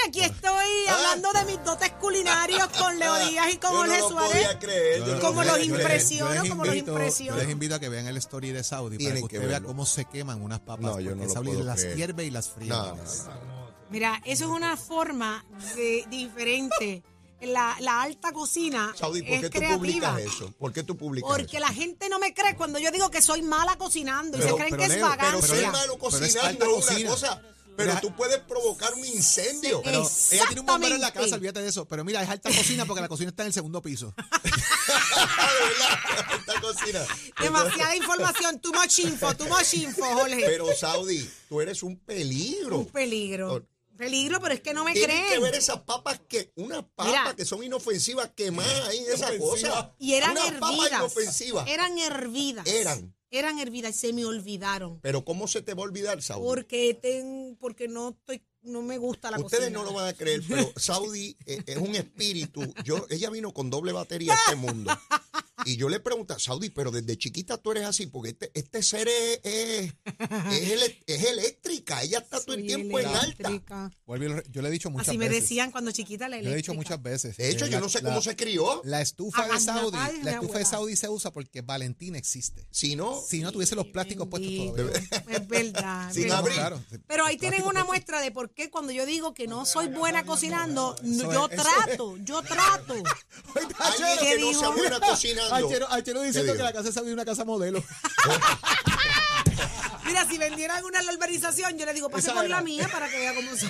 Mira, 0.05 0.07
aquí 0.07 0.21
estoy 0.35 0.87
hablando 0.87 1.31
de 1.33 1.45
mis 1.45 1.63
dotes 1.63 1.91
culinarios 1.93 2.67
con 2.77 2.97
Leo 2.99 3.15
Díaz 3.27 3.53
y 3.53 3.57
con 3.57 3.71
Yo 3.71 3.77
no 3.77 3.79
Jorge 3.85 3.99
lo 3.99 4.09
Suárez. 4.09 4.31
podía 4.31 4.59
creer. 4.59 4.99
yo 5.05 5.15
no 5.15 5.21
Como 5.21 5.43
lo 5.43 5.57
los 5.57 5.65
impresiono, 5.65 6.33
Yo 6.35 6.41
les 6.41 6.49
como 6.49 6.65
los 6.65 6.75
impresiono. 6.75 7.37
yo 7.37 7.43
les 7.43 7.51
invito 7.51 7.75
a 7.75 7.79
que 7.79 7.89
vean 7.89 8.07
el 8.07 8.17
story 8.17 8.51
de 8.51 8.63
Saudi 8.63 8.97
para 8.97 8.99
Tienen 8.99 9.23
que 9.23 9.29
que 9.29 9.37
usted 9.37 9.49
vea 9.49 9.61
cómo 9.61 9.85
se 9.85 10.05
queman 10.05 10.41
unas 10.41 10.59
papas. 10.59 10.81
No, 10.81 10.99
yo 10.99 11.15
no 11.15 11.23
lo 11.25 11.29
Saudi 11.29 11.49
puedo 11.49 11.63
las 11.63 11.79
creer. 11.81 11.95
hierve 11.97 12.25
y 12.25 12.29
las 12.31 12.49
fríe. 12.49 12.69
No, 12.69 12.95
no, 12.95 12.95
no. 12.95 13.69
Mira, 13.89 14.21
eso 14.25 14.45
es 14.45 14.51
una 14.51 14.77
forma 14.77 15.43
de, 15.75 16.05
diferente. 16.09 17.03
La, 17.41 17.77
la 17.79 18.01
alta 18.01 18.33
cocina 18.33 18.93
Saudi, 18.97 19.21
¿por 19.21 19.31
es 19.31 19.41
qué 19.43 19.49
tú 19.49 19.57
creativa. 19.59 19.77
publicas 19.77 20.19
eso? 20.19 20.51
¿Por 20.59 20.73
qué 20.73 20.83
tú 20.83 20.97
publicas 20.97 21.29
Porque 21.29 21.55
eso? 21.55 21.65
la 21.65 21.69
gente 21.73 22.09
no 22.09 22.19
me 22.19 22.33
cree 22.33 22.53
cuando 22.57 22.79
yo 22.79 22.91
digo 22.91 23.09
que 23.09 23.21
soy 23.21 23.41
mala 23.41 23.77
cocinando 23.77 24.37
y 24.37 24.41
Pero- 24.41 24.51
se 24.51 24.55
creen 24.57 24.69
pero 24.71 24.77
que 24.77 24.83
es 24.87 24.93
pero 24.95 25.07
Pero 25.07 25.17
vagancia. 25.39 25.71
malo 25.71 25.97
Pero 25.97 26.25
es 26.25 26.35
alta 26.35 26.65
cocinando 26.65 26.65
es 26.65 26.69
una 26.69 26.75
cocina. 26.85 27.09
cosa, 27.09 27.41
pero 27.79 27.99
tú 28.01 28.15
puedes 28.15 28.39
provocar 28.39 28.93
un 28.93 29.05
incendio. 29.05 29.81
Pero 29.81 30.09
ella 30.31 30.43
tiene 30.47 30.61
un 30.61 30.65
bombero 30.67 30.95
en 30.95 31.01
la 31.01 31.11
casa, 31.11 31.35
olvídate 31.35 31.61
de 31.61 31.69
eso. 31.69 31.87
Pero 31.87 32.03
mira, 32.03 32.21
es 32.21 32.29
alta 32.29 32.49
cocina 32.49 32.85
porque 32.85 33.01
la 33.01 33.07
cocina 33.07 33.29
está 33.29 33.43
en 33.43 33.47
el 33.47 33.53
segundo 33.53 33.81
piso. 33.81 34.13
de 34.43 34.51
verdad, 34.51 35.99
esta 36.37 36.61
cocina. 36.61 37.05
Demasiada 37.39 37.95
información, 37.95 38.59
too 38.59 38.73
much 38.73 38.99
info, 38.99 39.33
too 39.35 39.47
much 39.47 39.73
info, 39.75 40.03
Jorge. 40.03 40.43
Pero 40.45 40.67
Saudi, 40.75 41.29
tú 41.47 41.61
eres 41.61 41.83
un 41.83 41.97
peligro. 41.97 42.79
Un 42.79 42.85
peligro. 42.87 43.65
Peligro, 43.99 44.39
pero 44.39 44.53
es 44.55 44.61
que 44.61 44.73
no 44.73 44.85
me 44.85 44.93
Tienes 44.93 45.13
creen. 45.17 45.33
que 45.33 45.39
ver 45.39 45.55
esas 45.55 45.81
papas 45.81 46.21
que, 46.27 46.53
unas 46.55 46.83
papas 46.95 47.07
Mira. 47.07 47.35
que 47.35 47.43
son 47.43 47.61
inofensivas 47.61 48.31
quemadas 48.33 48.87
ahí 48.87 48.99
en 48.99 49.11
esa 49.13 49.37
cosa. 49.37 49.93
Y 49.99 50.13
eran 50.13 50.31
Unas 50.31 50.51
papas 50.53 50.69
hervidas. 50.71 50.91
inofensivas. 50.99 51.67
Eran 51.67 51.99
hervidas. 51.99 52.65
Eran. 52.65 53.13
Eran 53.29 53.59
hervidas 53.59 53.93
y 53.95 53.99
se 53.99 54.13
me 54.13 54.23
olvidaron. 54.23 55.01
Pero 55.01 55.25
¿cómo 55.25 55.49
se 55.49 55.61
te 55.61 55.73
va 55.73 55.81
a 55.81 55.85
olvidar, 55.85 56.21
Saudi? 56.21 56.45
Porque 56.47 56.97
ten, 56.99 57.57
porque 57.59 57.89
no 57.89 58.09
estoy, 58.11 58.41
no 58.61 58.81
me 58.81 58.97
gusta 58.97 59.29
la 59.31 59.37
Ustedes 59.37 59.65
cocina. 59.65 59.79
no 59.79 59.83
lo 59.85 59.93
van 59.93 60.07
a 60.07 60.13
creer, 60.13 60.41
pero 60.47 60.71
Saudi 60.77 61.35
eh, 61.45 61.61
es 61.67 61.77
un 61.77 61.93
espíritu. 61.95 62.73
Yo, 62.85 63.05
ella 63.09 63.29
vino 63.29 63.53
con 63.53 63.69
doble 63.69 63.91
batería 63.91 64.33
a 64.33 64.37
este 64.37 64.55
mundo. 64.55 64.91
Y 65.65 65.75
yo 65.77 65.89
le 65.89 65.99
pregunto, 65.99 66.37
Saudi, 66.39 66.69
pero 66.69 66.91
desde 66.91 67.17
chiquita 67.17 67.57
tú 67.57 67.71
eres 67.71 67.85
así, 67.85 68.07
porque 68.07 68.29
este, 68.29 68.51
este 68.53 68.81
ser 68.83 69.07
es, 69.07 69.39
es, 69.43 69.93
es 70.51 70.69
ele- 70.71 71.03
es 71.05 71.23
eléctrica. 71.25 72.01
Ella 72.03 72.19
está 72.19 72.39
todo 72.43 72.55
el 72.55 72.65
tiempo 72.65 72.99
en 72.99 73.07
alta. 73.07 73.91
Yo 74.51 74.61
le 74.61 74.67
he 74.67 74.71
dicho 74.71 74.89
muchas 74.89 75.09
Así 75.09 75.17
me 75.17 75.27
veces. 75.29 75.43
decían 75.43 75.71
cuando 75.71 75.91
chiquita 75.91 76.27
la 76.29 76.37
Yo 76.37 76.43
le 76.43 76.53
he 76.53 76.55
dicho 76.57 76.73
muchas 76.73 77.01
veces. 77.01 77.37
De 77.37 77.49
hecho, 77.49 77.65
eh, 77.65 77.69
yo 77.69 77.77
la- 77.77 77.81
no 77.81 77.89
sé 77.89 78.01
la- 78.01 78.09
cómo 78.09 78.21
se 78.21 78.35
crió. 78.35 78.81
La 78.85 79.01
estufa 79.01 79.47
de 79.47 79.59
Saudi, 79.59 79.97
la 80.23 80.31
estufa 80.31 80.59
de. 80.59 80.65
Saudi 80.65 80.95
se 80.95 81.09
usa 81.09 81.31
porque 81.31 81.61
Valentina 81.61 82.17
existe. 82.17 82.67
Si 82.71 82.95
no, 82.95 83.21
Si 83.21 83.39
no 83.41 83.51
tuviese 83.51 83.75
los 83.75 83.87
plásticos 83.87 84.27
puestos 84.27 84.49
Bendito. 84.51 84.75
todavía. 84.75 85.09
Es 85.29 85.47
verdad. 85.47 86.13
Sin 86.13 86.23
verdad. 86.23 86.37
abrir. 86.39 86.55
Claro. 86.55 86.81
Pero 87.07 87.25
ahí 87.25 87.37
tienen 87.37 87.61
una 87.63 87.71
puesto. 87.71 87.85
muestra 87.87 88.21
de 88.21 88.31
por 88.31 88.53
qué 88.53 88.69
cuando 88.69 88.91
yo 88.91 89.05
digo 89.05 89.33
que 89.33 89.47
no 89.47 89.65
soy 89.65 89.87
buena 89.87 90.25
cocinando, 90.25 90.95
yo 91.03 91.47
trato, 91.49 92.17
yo 92.23 92.41
trato. 92.43 92.93
alguien 92.93 94.17
¿Qué 94.19 94.25
que 94.35 94.39
no 94.41 94.49
sea 94.51 94.59
digo? 94.69 94.73
buena 94.73 94.99
cocinando. 94.99 95.48
Achero, 95.55 96.21
diciendo 96.21 96.53
¿Qué 96.53 96.57
que 96.57 96.63
la 96.63 96.71
casa 96.73 96.83
de 96.87 96.91
Saudi 96.93 97.09
es 97.09 97.13
una 97.13 97.25
casa 97.25 97.45
modelo. 97.45 97.83
Mira, 100.05 100.25
si 100.27 100.37
vendieran 100.39 100.83
una 100.83 100.99
alberización, 100.99 101.77
yo 101.77 101.85
le 101.85 101.93
digo, 101.93 102.09
pase 102.09 102.27
Esa 102.27 102.33
por 102.35 102.49
la 102.49 102.61
mía 102.61 102.89
para 102.91 103.07
que 103.09 103.17
vea 103.19 103.35
cómo 103.35 103.55
son. 103.55 103.69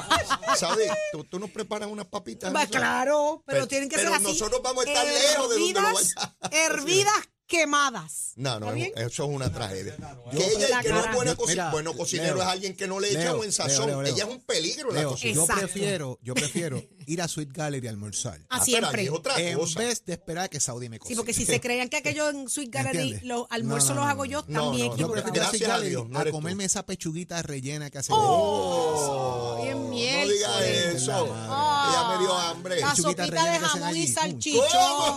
Saudi, 0.56 0.84
¿tú, 1.12 1.24
tú 1.24 1.38
nos 1.40 1.50
preparas 1.50 1.88
unas 1.88 2.06
papitas. 2.06 2.54
Va, 2.54 2.66
claro, 2.66 3.42
pero, 3.46 3.56
Pero- 3.60 3.68
tienen 3.68 3.88
que 3.88 3.96
pero 3.96 4.10
ser 4.10 4.16
así. 4.18 4.32
nosotros 4.38 4.60
vamos 4.62 4.86
a 4.86 4.88
estar 4.88 5.04
lejos 5.06 5.50
de 5.50 5.56
donde 5.58 5.72
lo 5.80 5.88
Hervidas- 5.88 6.14
vaya 6.14 6.36
Hervidas 6.66 7.14
quemadas. 7.48 8.32
No, 8.36 8.60
no, 8.60 8.72
eso 8.72 8.94
es 8.94 9.18
una 9.28 9.52
tragedia. 9.52 9.96
Yo- 10.32 10.38
que 10.38 10.46
ella 10.54 10.68
La 10.68 10.82
que 10.82 10.90
no 10.90 11.00
es 11.04 11.12
buena 11.12 11.36
mira, 11.48 11.70
Bueno, 11.72 11.94
cocinero 11.94 12.34
Leo, 12.36 12.44
es 12.44 12.48
alguien 12.48 12.76
que 12.76 12.86
no 12.86 13.00
le 13.00 13.08
echa 13.10 13.18
Leo, 13.24 13.36
buen 13.38 13.50
sazón. 13.50 13.86
Leo, 13.88 14.02
Leo, 14.02 14.14
ella 14.14 14.24
es 14.24 14.30
un 14.30 14.40
peligro 14.42 14.90
en 14.90 14.94
la 14.94 15.04
cocina. 15.04 15.34
yo 15.34 15.46
prefiero, 15.46 16.18
yo 16.22 16.34
prefiero 16.34 16.80
ir 17.12 17.20
a 17.22 17.28
Sweet 17.28 17.50
Gallery 17.52 17.86
a 17.86 17.90
almorzar. 17.90 18.38
Ah, 18.48 18.60
pero 18.60 18.64
siempre. 18.64 19.02
es 19.04 19.10
otra 19.10 19.40
En 19.40 19.58
cosa. 19.58 19.80
vez 19.80 20.04
de 20.04 20.12
esperar 20.12 20.44
a 20.44 20.48
que 20.48 20.60
Saudi 20.60 20.88
me 20.88 20.96
Sí, 20.96 21.00
cocine. 21.00 21.16
porque 21.16 21.32
si 21.34 21.44
se 21.44 21.60
creían 21.60 21.88
que 21.88 21.96
aquello 21.98 22.28
en 22.30 22.48
Sweet 22.48 22.70
Gallery, 22.70 23.20
los 23.24 23.46
almuerzos 23.50 23.90
No, 23.90 23.94
no, 23.96 24.00
los 24.02 24.10
hago 24.10 24.24
yo, 24.26 24.44
no. 24.48 24.62
también 24.64 24.86
No, 24.88 24.92
no, 24.92 24.98
Yo 24.98 25.10
prefiero 25.12 25.42
a 25.46 25.50
Sweet 25.50 25.62
a 25.64 25.68
Gallery 25.68 25.88
Dios, 25.90 26.08
no 26.08 26.18
a 26.18 26.22
eres 26.22 26.32
tú. 26.32 26.36
comerme 26.38 26.64
esa 26.64 26.86
pechuguita 26.86 27.42
rellena 27.42 27.90
que 27.90 27.98
hace. 27.98 28.12
Oh, 28.14 29.58
Bien 29.62 29.82
no 29.82 29.88
miércoles. 29.90 30.36
diga 30.38 30.66
eso. 30.66 31.26
La 31.26 31.86
Ella 31.90 32.08
me 32.18 32.18
dio 32.24 32.34
hambre. 32.38 32.80
La 32.80 32.90
Pechuguita 32.90 33.24
sopita 33.26 33.52
de 33.52 33.58
jamón 33.58 33.96
y 33.96 34.06
salchichón. 34.08 34.64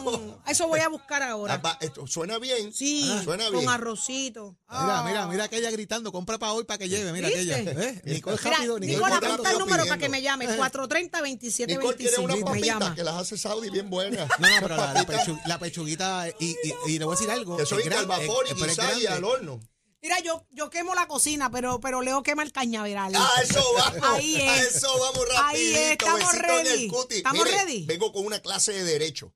¿Cómo? 0.04 0.42
Eso 0.48 0.68
voy 0.68 0.80
a 0.80 0.90
buscar 0.90 1.22
Ah, 1.24 1.32
ahora. 1.32 1.58
va, 1.58 1.78
esto 1.82 2.06
suena 2.08 2.40
bien. 2.40 2.74
Sí, 2.74 3.10
suena 3.24 3.46
con 3.46 3.60
bien. 3.60 3.70
arrocito. 3.70 4.56
Mira, 4.70 5.00
Ah. 5.00 5.04
mira, 5.08 5.28
mira 5.28 5.44
aquella 5.46 5.70
gritando, 5.72 6.12
compra 6.12 6.38
para 6.40 6.54
hoy 6.54 6.64
para 6.64 6.78
que 6.80 6.90
lleve. 6.90 7.12
Mira 7.14 7.28
aquella. 7.28 7.60
¿Eh? 7.60 8.02
Nicole 8.06 8.38
rápido, 8.38 8.80
Nicole 8.80 8.88
Nicola, 8.96 9.10
rápido, 9.16 9.34
apunta 9.34 9.52
el 9.52 9.60
número 9.60 9.84
pidiendo. 9.84 9.90
para 9.90 10.02
que 10.02 10.10
me 10.10 10.22
llame. 10.22 10.48
430-2725. 10.58 11.83
Nicole 11.84 11.98
quiere 11.98 12.18
unas 12.24 12.38
papitas 12.40 12.68
llama. 12.80 12.96
que 12.96 13.04
las 13.04 13.16
hace 13.16 13.38
Saudi 13.38 13.70
bien 13.70 13.90
buenas. 13.90 14.28
No, 14.40 14.48
no, 14.50 14.56
pero 14.62 14.76
la, 14.78 14.94
la 14.94 15.04
Papitas 15.06 15.28
pechu- 15.28 15.42
la 15.46 15.60
pechuguita, 15.60 16.28
y, 16.40 16.52
y, 16.64 16.74
y 16.88 17.00
le 17.00 17.06
voy 17.06 17.14
a 17.16 17.18
decir 17.18 17.32
algo. 17.32 17.58
que 17.58 17.66
gran- 17.84 18.00
al 18.00 18.06
vapor 18.08 18.46
es- 18.46 18.52
y 18.52 18.56
quizás 18.56 18.98
y 19.00 19.08
al 19.08 19.24
horno. 19.24 19.60
Mira, 20.02 20.20
yo, 20.20 20.46
yo 20.52 20.70
quemo 20.70 20.94
la 20.96 21.08
cocina, 21.08 21.50
pero, 21.50 21.80
pero 21.80 22.02
Leo 22.02 22.24
quema 22.24 22.44
el 22.44 22.52
cañaveral. 22.52 23.16
A 23.16 23.42
eso 23.42 23.64
vamos. 23.78 24.00
Ahí 24.04 24.36
A 24.42 24.62
es. 24.64 24.76
eso 24.76 24.90
vamos 25.00 25.26
Ahí 25.38 25.74
es, 25.74 25.74
rapidito. 25.76 25.92
estamos 25.92 26.20
Besito 26.20 26.36
en 26.60 26.66
ready. 26.66 26.84
el 26.86 26.92
cuti. 26.92 27.16
¿Estamos 27.16 27.44
Mire, 27.46 27.58
ready? 27.58 27.86
Vengo 27.86 28.12
con 28.12 28.26
una 28.26 28.40
clase 28.42 28.74
de 28.74 28.84
derecho. 28.84 29.34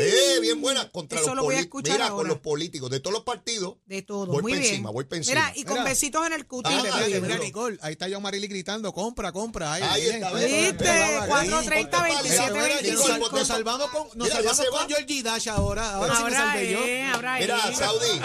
Eh, 0.00 0.38
bien 0.40 0.60
buena 0.60 0.88
contra 0.90 1.18
Eso 1.18 1.28
los 1.34 1.36
lo 1.36 1.42
políticos. 1.44 1.82
Mira, 1.84 1.96
con 2.04 2.10
ahora. 2.18 2.28
los 2.28 2.38
políticos 2.38 2.90
de 2.90 3.00
todos 3.00 3.12
los 3.14 3.24
partidos. 3.24 3.74
De 3.86 4.02
todo. 4.02 4.26
Voy 4.26 4.42
Muy 4.42 4.52
pa' 4.52 4.58
bien. 4.60 4.70
encima, 4.72 4.90
voy 4.90 5.04
pa' 5.04 5.16
Mira, 5.16 5.48
encima. 5.48 5.52
y 5.56 5.64
con 5.64 5.72
Mira. 5.74 5.84
besitos 5.84 6.26
en 6.26 6.32
el 6.34 6.46
cutis. 6.46 6.72
Ah, 6.72 6.80
Mira, 6.82 6.96
mira, 7.06 7.20
mira, 7.20 7.38
Nicole, 7.38 7.78
ahí 7.82 7.92
está 7.92 8.06
John 8.10 8.22
Marily 8.22 8.46
gritando, 8.46 8.92
compra, 8.92 9.32
compra. 9.32 9.72
Ahí, 9.72 9.82
Ahí 9.82 10.06
está, 10.06 10.30
¿Viste? 10.32 10.46
bien, 10.48 10.76
bien, 10.78 11.26
430, 11.28 12.02
bien. 12.04 12.14
27, 12.22 12.52
Mira, 12.52 12.62
mira, 12.64 12.78
que 12.78 12.92
nos, 12.92 13.06
25. 13.08 13.36
nos 13.36 13.48
salvamos 13.48 13.90
con, 13.90 14.02
nos 14.06 14.14
Mira, 14.28 14.36
salvamos 14.36 14.66
con. 14.66 14.88
Georgie 14.88 15.22
Dash 15.22 15.48
ahora. 15.48 15.94
Ahora, 15.94 16.16
sí 16.16 16.22
me 16.24 16.30
salvé 16.30 16.70
yo. 16.72 16.80
Mira, 16.80 17.38
es. 17.70 17.76
Saudi, 17.78 18.20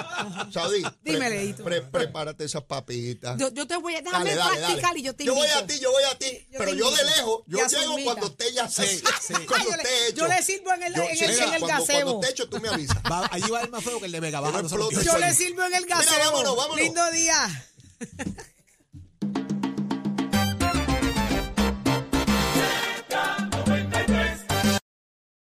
Saudi. 0.51 0.83
Dime, 1.03 1.29
Leito. 1.29 1.63
pre- 1.63 1.81
prepárate 1.81 2.43
esas 2.45 2.63
papitas. 2.63 3.37
Yo, 3.39 3.51
yo 3.51 3.65
te 3.67 3.77
voy 3.77 3.95
a... 3.95 4.01
Déjame 4.01 4.35
practicar 4.35 4.97
y 4.97 5.01
yo 5.01 5.15
te 5.15 5.25
Yo 5.25 5.33
voy 5.33 5.47
a 5.47 5.65
ti, 5.65 5.79
yo 5.79 5.91
voy 5.91 6.03
a 6.03 6.17
ti. 6.19 6.47
Yo 6.51 6.59
pero 6.59 6.73
yo 6.73 6.91
de 6.91 7.03
lejos, 7.03 7.41
yo 7.47 7.59
llego 7.67 7.95
cuando 8.03 8.27
esté 8.27 8.53
ya 8.53 8.69
Cuando 9.47 9.69
yo, 9.71 9.77
le, 9.77 10.13
yo 10.13 10.43
sirvo 10.43 10.73
en 10.73 10.83
el, 10.83 10.93
Yo- 10.93 11.03
en 11.25 11.29
el, 11.31 11.35
mira, 11.35 11.47
en 11.47 11.53
el 11.55 11.59
cuando, 11.61 11.79
gazebo. 11.85 12.01
cuando 12.11 12.27
esté 12.27 12.31
hecho, 12.31 12.49
tú 12.49 12.59
me 12.59 12.69
avisas. 12.69 12.97
Va- 13.11 13.27
allí 13.31 13.49
va 13.49 13.61
el 13.61 13.69
más 13.69 13.83
feo 13.83 13.99
que 13.99 14.05
el 14.07 14.11
de 14.11 14.19
Vega 14.19 14.39
Baja. 14.39 14.61
no. 14.61 14.91
Yo 15.01 15.17
le 15.17 15.33
sirvo 15.33 15.63
en 15.63 15.73
el 15.75 15.83
Mira, 15.83 15.97
gazebo. 15.97 16.31
vámonos, 16.31 16.55
vámonos. 16.55 16.77
Lindo 16.77 17.11
día. 17.11 17.65